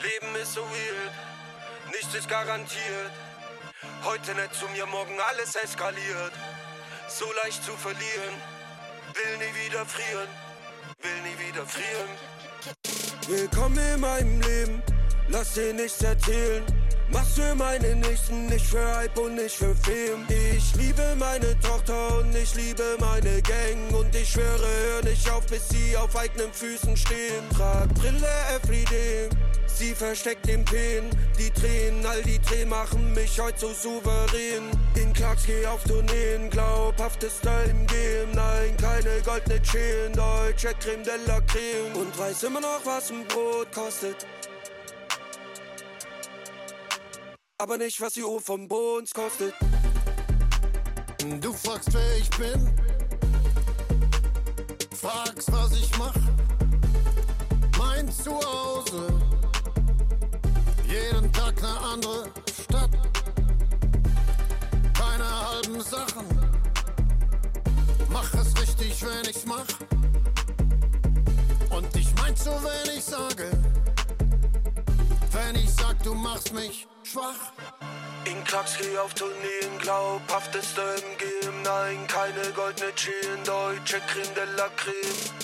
Leben 0.03 0.35
ist 0.41 0.55
so 0.55 0.63
weird, 0.63 1.13
nichts 1.93 2.15
ist 2.15 2.29
garantiert. 2.29 3.13
Heute 4.03 4.35
nicht 4.35 4.55
zu 4.55 4.67
mir, 4.69 4.87
morgen 4.87 5.19
alles 5.29 5.55
eskaliert. 5.57 6.33
So 7.07 7.27
leicht 7.45 7.63
zu 7.63 7.73
verlieren, 7.73 8.35
will 9.13 9.37
nie 9.37 9.67
wieder 9.67 9.85
frieren, 9.85 10.29
will 11.03 11.21
nie 11.23 11.49
wieder 11.49 11.67
frieren. 11.67 12.11
Willkommen 13.29 13.79
in 13.95 14.01
meinem 14.01 14.41
Leben, 14.41 14.83
lass 15.29 15.53
dir 15.53 15.75
nichts 15.75 16.03
erzählen. 16.03 16.65
Mach's 17.13 17.35
für 17.35 17.55
meine 17.55 17.97
Nächsten, 17.97 18.47
nicht 18.47 18.67
für 18.67 18.97
Hype 18.97 19.19
und 19.19 19.35
nicht 19.35 19.57
für 19.57 19.75
Fame. 19.75 20.27
Ich 20.57 20.75
liebe 20.77 21.15
meine 21.17 21.59
Tochter 21.61 22.19
und 22.19 22.35
ich 22.35 22.55
liebe 22.55 22.97
meine 23.01 23.43
Gang. 23.43 23.93
Und 23.93 24.15
ich 24.15 24.31
schwöre, 24.31 24.69
hör 24.87 25.03
nicht 25.03 25.29
auf, 25.29 25.45
bis 25.47 25.69
sie 25.69 25.97
auf 25.97 26.17
eigenen 26.17 26.53
Füßen 26.53 26.97
stehen. 26.97 27.51
Trag 27.51 27.93
Brille 27.95 28.29
everyday. 28.55 29.29
Sie 29.81 29.95
versteckt 29.95 30.47
den 30.47 30.63
Pen, 30.63 31.09
die 31.39 31.51
Tränen, 31.51 32.05
all 32.05 32.21
die 32.21 32.39
Tränen 32.39 32.69
machen 32.69 33.15
mich 33.15 33.41
heute 33.41 33.61
so 33.61 33.73
souverän. 33.73 34.71
In 34.95 35.11
Clarks 35.15 35.47
geh 35.47 35.67
auf 35.67 35.83
Tourneen, 35.85 36.51
glaubhaftes 36.51 37.41
im 37.71 37.87
Game. 37.87 38.31
Nein, 38.35 38.77
keine 38.77 39.23
goldene 39.23 39.63
Chain, 39.63 40.13
deutsche 40.13 40.75
Creme 40.81 41.03
de 41.03 41.15
la 41.27 41.41
Creme. 41.41 41.95
Und 41.99 42.19
weiß 42.19 42.43
immer 42.43 42.61
noch, 42.61 42.85
was 42.85 43.11
ein 43.11 43.27
Brot 43.27 43.73
kostet. 43.73 44.27
aber 47.57 47.79
nicht, 47.79 47.99
was 48.03 48.13
die 48.13 48.23
Uhr 48.23 48.41
vom 48.41 48.69
Bones 48.69 49.15
kostet. 49.15 49.55
Du 51.41 51.55
fragst, 51.55 51.93
wer 51.93 52.17
ich 52.19 52.31
bin, 52.31 52.71
fragst, 54.95 55.51
was 55.51 55.73
ich 55.73 55.91
mach. 55.99 56.15
Mein 57.79 58.11
Zuhause, 58.11 59.09
jeden 60.91 61.33
Tag 61.33 61.55
eine 61.59 61.81
andere 61.93 62.25
Stadt. 62.63 62.91
Keine 64.93 65.49
halben 65.49 65.81
Sachen, 65.81 66.27
mach 68.11 68.35
es 68.35 68.61
richtig, 68.61 69.03
wenn 69.03 69.31
ich's 69.31 69.47
mach. 69.47 69.67
Und 71.71 71.97
ich 71.97 72.13
mein 72.17 72.35
so, 72.37 72.51
wenn 72.51 72.97
ich 72.97 73.05
sage, 73.05 73.51
wenn 75.33 75.55
ich 75.55 75.71
sag, 75.73 76.03
du 76.03 76.15
machst 76.15 76.53
mich 76.53 76.89
schwach. 77.05 77.53
In 78.25 78.43
Klacks 78.45 78.77
geh 78.79 78.99
auf 78.99 79.15
Tourneen, 79.15 79.79
glaubhafteste 79.79 80.81
im 80.81 81.19
Game. 81.19 81.63
Nein, 81.63 82.07
keine 82.09 82.53
goldene 82.55 82.95
Chain, 82.95 83.45
deutsche 83.45 84.01
Creme 84.09 84.35
de 84.35 84.45
la 84.57 84.69
Creme 84.77 85.40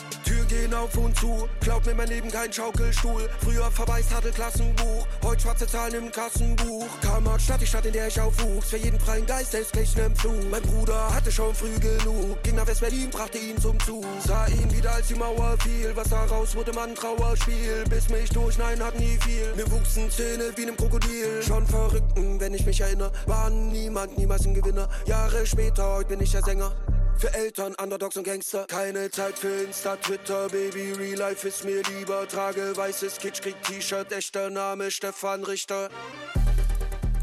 gehen 0.56 0.74
auf 0.74 0.96
und 0.96 1.16
zu. 1.18 1.48
Glaub 1.60 1.84
mir 1.86 1.94
mein 1.94 2.08
Leben 2.08 2.30
kein 2.30 2.52
Schaukelstuhl. 2.52 3.28
Früher 3.40 3.70
verbeißt 3.70 4.14
hatte 4.14 4.30
Klassenbuch, 4.30 5.06
heute 5.22 5.42
schwarze 5.42 5.66
Zahlen 5.66 5.94
im 5.94 6.10
Kassenbuch. 6.10 6.88
Kammer 7.00 7.38
Stadt, 7.38 7.60
die 7.60 7.66
Stadt, 7.66 7.86
in 7.86 7.92
der 7.92 8.08
ich 8.08 8.20
aufwuchs. 8.20 8.70
Für 8.70 8.76
jeden 8.76 8.98
freien 8.98 9.26
Geist, 9.26 9.52
der 9.52 9.60
ist 9.60 9.72
gleich 9.72 9.94
nem 9.96 10.14
Flug. 10.16 10.50
Mein 10.50 10.62
Bruder 10.62 11.14
hatte 11.14 11.30
schon 11.30 11.54
früh 11.54 11.74
genug. 11.78 12.42
Ging 12.42 12.54
nach 12.54 12.66
West-Berlin, 12.66 13.10
brachte 13.10 13.38
ihn 13.38 13.58
zum 13.60 13.78
Zug. 13.80 14.04
Sah 14.26 14.46
ihn 14.46 14.72
wieder, 14.72 14.92
als 14.92 15.08
die 15.08 15.14
Mauer 15.14 15.56
fiel. 15.62 15.92
Was 15.94 16.08
daraus 16.08 16.54
wurde, 16.54 16.72
man 16.72 16.94
Trauerspiel. 16.94 17.84
Bis 17.90 18.08
mich 18.08 18.30
durch, 18.30 18.56
nein, 18.58 18.82
hat 18.82 18.98
nie 18.98 19.18
viel. 19.20 19.54
Mir 19.56 19.70
wuchsen 19.70 20.10
Zähne 20.10 20.52
wie 20.56 20.66
nem 20.66 20.76
Krokodil. 20.76 21.42
Schon 21.42 21.66
verrückten, 21.66 22.40
wenn 22.40 22.54
ich 22.54 22.64
mich 22.64 22.80
erinnere. 22.80 23.12
War 23.26 23.50
niemand, 23.50 24.16
niemals 24.16 24.46
ein 24.46 24.54
Gewinner. 24.54 24.88
Jahre 25.06 25.46
später, 25.46 25.96
heute 25.96 26.08
bin 26.10 26.20
ich 26.20 26.32
der 26.32 26.42
Sänger. 26.42 26.72
Für 27.18 27.32
Eltern, 27.32 27.74
Underdogs 27.82 28.18
und 28.18 28.24
Gangster. 28.24 28.66
Keine 28.66 29.10
Zeit 29.10 29.38
für 29.38 29.64
Insta, 29.64 29.96
Twitter, 29.96 30.48
Baby. 30.50 30.92
Real 30.92 31.18
Life 31.18 31.48
ist 31.48 31.64
mir 31.64 31.82
lieber. 31.84 32.28
Trage 32.28 32.76
weißes 32.76 33.16
Kitschkrieg, 33.18 33.60
T-Shirt. 33.62 34.12
Echter 34.12 34.50
Name 34.50 34.90
Stefan 34.90 35.42
Richter. 35.42 35.88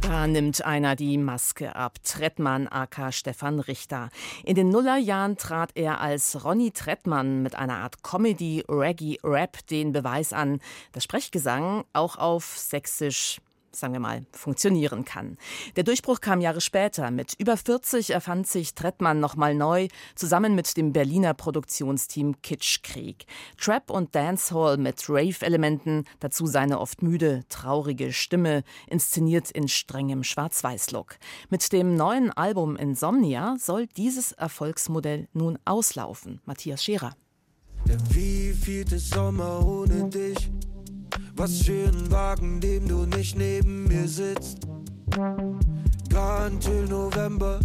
Da 0.01 0.25
nimmt 0.25 0.65
einer 0.65 0.95
die 0.95 1.19
Maske 1.19 1.75
ab. 1.75 2.03
Trettmann 2.03 2.67
aka 2.67 3.11
Stefan 3.11 3.59
Richter. 3.59 4.09
In 4.43 4.55
den 4.55 4.69
Nullerjahren 4.69 5.37
trat 5.37 5.71
er 5.75 6.01
als 6.01 6.43
Ronny 6.43 6.71
Trettmann 6.71 7.43
mit 7.43 7.53
einer 7.53 7.77
Art 7.77 8.01
Comedy, 8.01 8.63
Reggae, 8.67 9.19
Rap 9.23 9.65
den 9.67 9.91
Beweis 9.91 10.33
an, 10.33 10.59
dass 10.93 11.03
Sprechgesang 11.03 11.85
auch 11.93 12.17
auf 12.17 12.57
Sächsisch 12.57 13.39
sagen 13.75 13.93
wir 13.93 13.99
mal, 13.99 14.25
funktionieren 14.31 15.05
kann. 15.05 15.37
Der 15.75 15.83
Durchbruch 15.83 16.21
kam 16.21 16.41
Jahre 16.41 16.61
später. 16.61 17.11
Mit 17.11 17.33
über 17.37 17.57
40 17.57 18.11
erfand 18.11 18.47
sich 18.47 18.75
Trettmann 18.75 19.19
nochmal 19.19 19.55
neu, 19.55 19.87
zusammen 20.15 20.55
mit 20.55 20.75
dem 20.77 20.93
Berliner 20.93 21.33
Produktionsteam 21.33 22.41
Kitschkrieg. 22.41 23.25
Trap 23.57 23.89
und 23.89 24.15
Dancehall 24.15 24.77
mit 24.77 25.09
Rave-Elementen, 25.09 26.05
dazu 26.19 26.45
seine 26.45 26.79
oft 26.79 27.01
müde, 27.01 27.43
traurige 27.49 28.13
Stimme, 28.13 28.63
inszeniert 28.87 29.51
in 29.51 29.67
strengem 29.67 30.23
Schwarz-Weiß-Look. 30.23 31.17
Mit 31.49 31.71
dem 31.73 31.95
neuen 31.95 32.31
Album 32.31 32.75
Insomnia 32.75 33.55
soll 33.59 33.87
dieses 33.87 34.31
Erfolgsmodell 34.33 35.27
nun 35.33 35.57
auslaufen. 35.65 36.41
Matthias 36.45 36.83
Scherer. 36.83 37.15
Der 37.87 37.99
wievielte 38.15 38.97
Sommer 38.97 39.65
ohne 39.65 40.09
dich? 40.09 40.49
Was 41.35 41.63
für 41.63 41.87
ein 41.87 42.11
Wagen, 42.11 42.61
dem 42.61 42.87
du 42.87 43.05
nicht 43.05 43.35
neben 43.37 43.87
mir 43.87 44.07
sitzt. 44.07 44.67
Gone 45.11 46.59
till 46.59 46.85
November, 46.87 47.59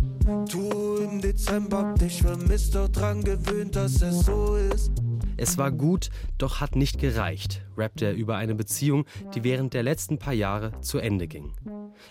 du 0.51 0.97
im 0.97 1.21
Dezember. 1.21 1.95
Dich 2.01 2.23
vermisst, 2.23 2.75
doch 2.75 2.89
dran 2.89 3.23
gewöhnt, 3.23 3.77
dass 3.77 4.01
es 4.01 4.25
so 4.25 4.57
ist. 4.57 4.93
Es 5.37 5.59
war 5.59 5.71
gut, 5.71 6.09
doch 6.39 6.61
hat 6.61 6.77
nicht 6.77 6.99
gereicht, 6.99 7.63
rappt 7.77 8.01
er 8.01 8.15
über 8.15 8.37
eine 8.37 8.55
Beziehung, 8.55 9.05
die 9.35 9.45
während 9.45 9.75
der 9.75 9.83
letzten 9.83 10.19
paar 10.19 10.33
Jahre 10.33 10.81
zu 10.81 10.99
Ende 10.99 11.29
ging. 11.29 11.53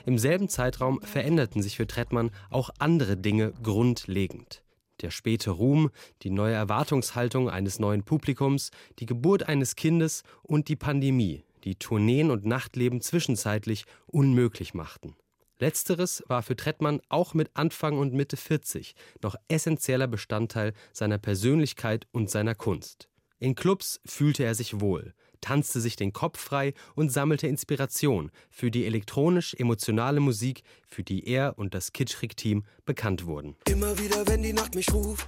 Im 0.05 0.19
selben 0.19 0.49
Zeitraum 0.49 1.01
veränderten 1.01 1.63
sich 1.63 1.75
für 1.75 1.87
Trettmann 1.87 2.29
auch 2.51 2.69
andere 2.77 3.17
Dinge 3.17 3.51
grundlegend. 3.63 4.63
Der 5.01 5.11
späte 5.11 5.51
Ruhm, 5.51 5.89
die 6.23 6.31
neue 6.31 6.55
Erwartungshaltung 6.55 7.49
eines 7.49 7.79
neuen 7.79 8.03
Publikums, 8.03 8.71
die 8.99 9.05
Geburt 9.05 9.47
eines 9.47 9.75
Kindes 9.75 10.23
und 10.41 10.69
die 10.69 10.75
Pandemie, 10.75 11.43
die 11.67 11.75
Tourneen 11.75 12.31
und 12.31 12.45
Nachtleben 12.45 13.01
zwischenzeitlich 13.01 13.85
unmöglich 14.05 14.73
machten. 14.73 15.15
Letzteres 15.59 16.23
war 16.27 16.41
für 16.41 16.55
Trettmann 16.55 17.01
auch 17.09 17.33
mit 17.33 17.51
Anfang 17.55 17.97
und 17.97 18.13
Mitte 18.13 18.37
40 18.37 18.95
noch 19.21 19.35
essentieller 19.49 20.07
Bestandteil 20.07 20.73
seiner 20.93 21.17
Persönlichkeit 21.17 22.07
und 22.11 22.29
seiner 22.29 22.55
Kunst. 22.55 23.09
In 23.39 23.53
Clubs 23.53 23.99
fühlte 24.05 24.43
er 24.45 24.55
sich 24.55 24.79
wohl, 24.79 25.13
tanzte 25.41 25.81
sich 25.81 25.95
den 25.95 26.13
Kopf 26.13 26.39
frei 26.39 26.73
und 26.95 27.11
sammelte 27.11 27.47
Inspiration 27.47 28.31
für 28.49 28.71
die 28.71 28.85
elektronisch-emotionale 28.85 30.21
Musik, 30.21 30.63
für 30.87 31.03
die 31.03 31.27
er 31.27 31.57
und 31.57 31.73
das 31.73 31.91
Kitschrig-Team 31.91 32.63
bekannt 32.85 33.25
wurden. 33.25 33.57
Immer 33.67 33.99
wieder, 33.99 34.25
wenn 34.27 34.41
die 34.41 34.53
Nacht 34.53 34.73
mich 34.73 34.91
ruft, 34.93 35.27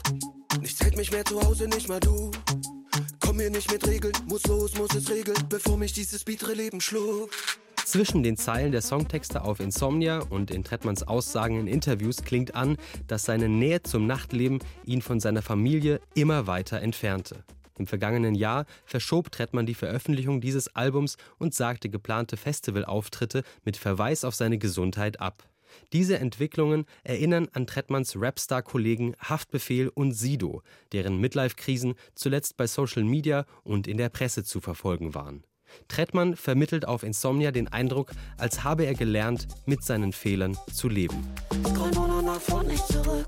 nichts 0.61 0.79
hält 0.79 0.95
mich 0.95 1.11
mehr 1.11 1.25
zu 1.25 1.41
Hause, 1.41 1.67
nicht 1.67 1.89
mal 1.89 1.99
du. 1.99 2.31
Komm 3.19 3.37
mir 3.37 3.49
nicht 3.49 3.71
mit 3.71 3.85
Regeln, 3.87 4.13
muss 4.27 4.43
los, 4.45 4.75
muss 4.75 4.95
es 4.95 5.09
regeln, 5.09 5.37
bevor 5.49 5.77
mich 5.77 5.93
dieses 5.93 6.23
biedere 6.23 6.53
Leben 6.53 6.81
schlug. 6.81 7.29
Zwischen 7.85 8.21
den 8.21 8.37
Zeilen 8.37 8.71
der 8.71 8.81
Songtexte 8.81 9.41
auf 9.41 9.59
Insomnia 9.59 10.19
und 10.19 10.51
in 10.51 10.63
Trettmanns 10.63 11.03
Aussagen 11.03 11.59
in 11.59 11.67
Interviews 11.67 12.17
klingt 12.23 12.53
an, 12.53 12.77
dass 13.07 13.23
seine 13.23 13.49
Nähe 13.49 13.81
zum 13.81 14.05
Nachtleben 14.05 14.59
ihn 14.85 15.01
von 15.01 15.19
seiner 15.19 15.41
Familie 15.41 15.99
immer 16.13 16.45
weiter 16.45 16.81
entfernte. 16.81 17.43
Im 17.79 17.87
vergangenen 17.87 18.35
Jahr 18.35 18.65
verschob 18.85 19.31
Trettmann 19.31 19.65
die 19.65 19.73
Veröffentlichung 19.73 20.41
dieses 20.41 20.75
Albums 20.75 21.17
und 21.39 21.55
sagte 21.55 21.89
geplante 21.89 22.37
Festivalauftritte 22.37 23.43
mit 23.63 23.77
Verweis 23.77 24.23
auf 24.23 24.35
seine 24.35 24.57
Gesundheit 24.57 25.19
ab. 25.19 25.47
Diese 25.93 26.19
Entwicklungen 26.19 26.85
erinnern 27.03 27.47
an 27.53 27.67
Trettmanns 27.67 28.15
Rapstar-Kollegen 28.15 29.15
Haftbefehl 29.19 29.89
und 29.89 30.13
Sido, 30.13 30.61
deren 30.91 31.19
Midlife-Krisen 31.19 31.95
zuletzt 32.15 32.57
bei 32.57 32.67
Social 32.67 33.03
Media 33.03 33.45
und 33.63 33.87
in 33.87 33.97
der 33.97 34.09
Presse 34.09 34.43
zu 34.43 34.59
verfolgen 34.59 35.13
waren. 35.13 35.43
Trettmann 35.87 36.35
vermittelt 36.35 36.85
auf 36.85 37.03
Insomnia 37.03 37.51
den 37.51 37.67
Eindruck, 37.67 38.11
als 38.37 38.63
habe 38.63 38.85
er 38.85 38.93
gelernt, 38.93 39.47
mit 39.65 39.83
seinen 39.83 40.13
Fehlern 40.13 40.57
zu 40.73 40.87
leben. 40.87 41.27
Nur 41.93 42.07
noch 42.07 42.21
nach 42.21 42.41
vorne, 42.41 42.69
nicht 42.69 42.85
zurück. 42.87 43.27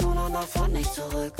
Nur 0.00 0.14
noch 0.14 0.30
nach 0.30 0.44
vorne, 0.44 0.78
nicht 0.78 0.92
zurück. 0.92 1.32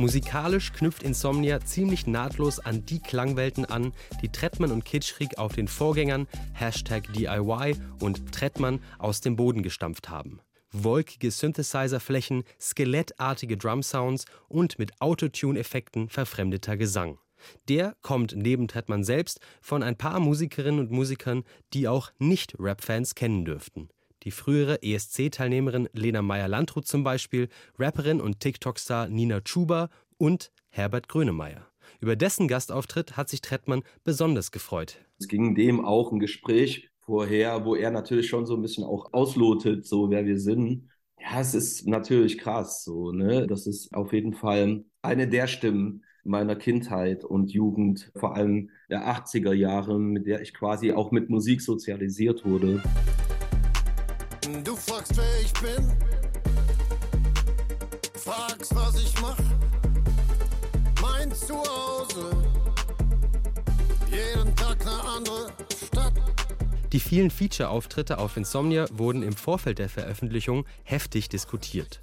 Musikalisch 0.00 0.72
knüpft 0.72 1.02
Insomnia 1.02 1.60
ziemlich 1.60 2.06
nahtlos 2.06 2.58
an 2.58 2.86
die 2.86 3.00
Klangwelten 3.00 3.66
an, 3.66 3.92
die 4.22 4.30
Trettmann 4.30 4.72
und 4.72 4.86
Kitschrig 4.86 5.36
auf 5.36 5.54
den 5.54 5.68
Vorgängern 5.68 6.26
Hashtag 6.54 7.12
DIY 7.12 7.76
und 8.00 8.32
Trettmann 8.32 8.80
aus 8.98 9.20
dem 9.20 9.36
Boden 9.36 9.62
gestampft 9.62 10.08
haben. 10.08 10.40
Wolkige 10.72 11.30
Synthesizer-Flächen, 11.30 12.44
skelettartige 12.58 13.58
Drum-Sounds 13.58 14.24
und 14.48 14.78
mit 14.78 14.98
Autotune-Effekten 15.02 16.08
verfremdeter 16.08 16.78
Gesang. 16.78 17.18
Der 17.68 17.94
kommt 18.00 18.34
neben 18.34 18.68
Trettmann 18.68 19.04
selbst 19.04 19.38
von 19.60 19.82
ein 19.82 19.96
paar 19.96 20.18
Musikerinnen 20.18 20.80
und 20.80 20.90
Musikern, 20.90 21.44
die 21.74 21.88
auch 21.88 22.10
Nicht-Rap-Fans 22.18 23.14
kennen 23.14 23.44
dürften. 23.44 23.90
Die 24.24 24.30
frühere 24.30 24.82
ESC-Teilnehmerin 24.82 25.88
Lena 25.94 26.20
Meyer-Landrut 26.20 26.86
zum 26.86 27.04
Beispiel, 27.04 27.48
Rapperin 27.78 28.20
und 28.20 28.40
TikTok-Star 28.40 29.08
Nina 29.08 29.40
Chuba 29.40 29.88
und 30.18 30.52
Herbert 30.68 31.08
Grönemeyer. 31.08 31.66
Über 32.00 32.16
dessen 32.16 32.46
Gastauftritt 32.46 33.16
hat 33.16 33.30
sich 33.30 33.40
Trettmann 33.40 33.82
besonders 34.04 34.52
gefreut. 34.52 34.98
Es 35.18 35.26
ging 35.26 35.54
dem 35.54 35.82
auch 35.84 36.12
ein 36.12 36.18
Gespräch 36.18 36.90
vorher, 37.00 37.64
wo 37.64 37.74
er 37.74 37.90
natürlich 37.90 38.28
schon 38.28 38.44
so 38.44 38.54
ein 38.56 38.62
bisschen 38.62 38.84
auch 38.84 39.12
auslotet, 39.12 39.86
so 39.86 40.10
wer 40.10 40.26
wir 40.26 40.38
sind. 40.38 40.90
Ja, 41.18 41.40
es 41.40 41.54
ist 41.54 41.86
natürlich 41.86 42.38
krass, 42.38 42.84
so, 42.84 43.12
ne? 43.12 43.46
Das 43.46 43.66
ist 43.66 43.94
auf 43.94 44.12
jeden 44.12 44.34
Fall 44.34 44.84
eine 45.02 45.28
der 45.28 45.46
Stimmen 45.46 46.04
meiner 46.24 46.56
Kindheit 46.56 47.24
und 47.24 47.52
Jugend, 47.52 48.12
vor 48.14 48.36
allem 48.36 48.70
der 48.90 49.06
80er 49.08 49.54
Jahre, 49.54 49.98
mit 49.98 50.26
der 50.26 50.42
ich 50.42 50.52
quasi 50.52 50.92
auch 50.92 51.10
mit 51.10 51.30
Musik 51.30 51.62
sozialisiert 51.62 52.44
wurde. 52.44 52.82
Du 54.64 54.74
fragst, 54.74 55.16
wer 55.16 55.40
ich 55.40 55.52
bin, 55.54 55.92
fragst, 58.14 58.74
was 58.74 59.00
ich 59.00 59.14
mach. 59.20 59.38
Mein 61.00 61.32
Zuhause, 61.32 62.30
jeden 64.10 64.54
Tag 64.56 64.80
eine 64.82 65.00
andere 65.02 65.52
Stadt. 65.86 66.12
Die 66.92 67.00
vielen 67.00 67.30
Feature-Auftritte 67.30 68.18
auf 68.18 68.36
Insomnia 68.36 68.86
wurden 68.92 69.22
im 69.22 69.34
Vorfeld 69.34 69.78
der 69.78 69.88
Veröffentlichung 69.88 70.66
heftig 70.82 71.28
diskutiert. 71.28 72.00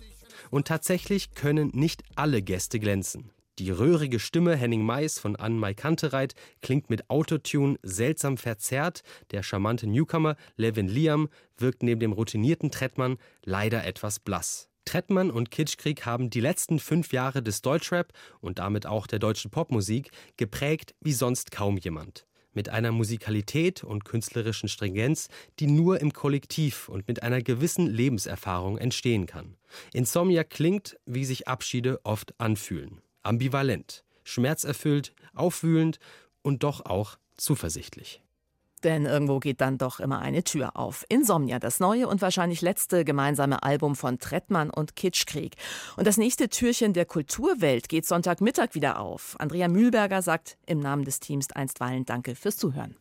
Und 0.49 0.67
tatsächlich 0.67 1.33
können 1.33 1.71
nicht 1.73 2.03
alle 2.15 2.41
Gäste 2.41 2.79
glänzen. 2.79 3.29
Die 3.59 3.71
röhrige 3.71 4.19
Stimme 4.19 4.55
Henning 4.55 4.83
Mais 4.83 5.17
von 5.17 5.35
Ann-Mai 5.35 5.73
Kantereit 5.73 6.35
klingt 6.61 6.91
mit 6.91 7.09
Autotune 7.09 7.79
seltsam 7.81 8.37
verzerrt. 8.37 9.01
Der 9.31 9.41
charmante 9.41 9.87
Newcomer 9.87 10.35
Levin 10.57 10.87
Liam 10.87 11.27
wirkt 11.57 11.81
neben 11.81 11.99
dem 11.99 12.13
routinierten 12.13 12.69
Trettmann 12.69 13.17
leider 13.43 13.83
etwas 13.83 14.19
blass. 14.19 14.69
Trettmann 14.85 15.31
und 15.31 15.49
Kitschkrieg 15.49 16.05
haben 16.05 16.29
die 16.29 16.39
letzten 16.39 16.77
fünf 16.77 17.11
Jahre 17.11 17.41
des 17.41 17.63
Deutschrap 17.63 18.13
und 18.41 18.59
damit 18.59 18.85
auch 18.85 19.07
der 19.07 19.17
deutschen 19.17 19.49
Popmusik 19.49 20.11
geprägt 20.37 20.93
wie 21.01 21.13
sonst 21.13 21.49
kaum 21.49 21.77
jemand. 21.77 22.27
Mit 22.53 22.69
einer 22.69 22.91
Musikalität 22.91 23.83
und 23.83 24.05
künstlerischen 24.05 24.69
Stringenz, 24.69 25.29
die 25.59 25.67
nur 25.67 25.99
im 25.99 26.13
Kollektiv 26.13 26.89
und 26.89 27.07
mit 27.07 27.23
einer 27.23 27.41
gewissen 27.41 27.87
Lebenserfahrung 27.87 28.77
entstehen 28.77 29.25
kann. 29.25 29.57
Insomnia 29.93 30.43
klingt, 30.43 30.97
wie 31.07 31.25
sich 31.25 31.47
Abschiede 31.47 31.99
oft 32.03 32.39
anfühlen 32.39 33.01
ambivalent, 33.27 34.03
schmerzerfüllt, 34.23 35.13
aufwühlend 35.33 35.99
und 36.41 36.63
doch 36.63 36.85
auch 36.85 37.17
zuversichtlich. 37.37 38.23
Denn 38.83 39.05
irgendwo 39.05 39.39
geht 39.39 39.59
dann 39.61 39.77
doch 39.77 39.99
immer 39.99 40.19
eine 40.19 40.43
Tür 40.43 40.77
auf. 40.77 41.03
Insomnia, 41.09 41.57
das 41.57 41.79
neue 41.79 42.07
und 42.07 42.21
wahrscheinlich 42.21 42.61
letzte 42.61 43.05
gemeinsame 43.05 43.63
Album 43.63 43.95
von 43.95 44.19
Trettmann 44.19 44.69
und 44.69 44.95
Kitschkrieg. 44.95 45.55
Und 45.95 46.05
das 46.05 46.17
nächste 46.17 46.47
Türchen 46.49 46.93
der 46.93 47.05
Kulturwelt 47.05 47.89
geht 47.89 48.05
Sonntagmittag 48.05 48.75
wieder 48.75 48.99
auf. 48.99 49.35
Andrea 49.39 49.67
Mühlberger 49.67 50.21
sagt 50.21 50.57
im 50.67 50.79
Namen 50.79 51.05
des 51.05 51.19
Teams 51.19 51.51
einstweilen 51.51 52.05
Danke 52.05 52.35
fürs 52.35 52.57
Zuhören. 52.57 52.97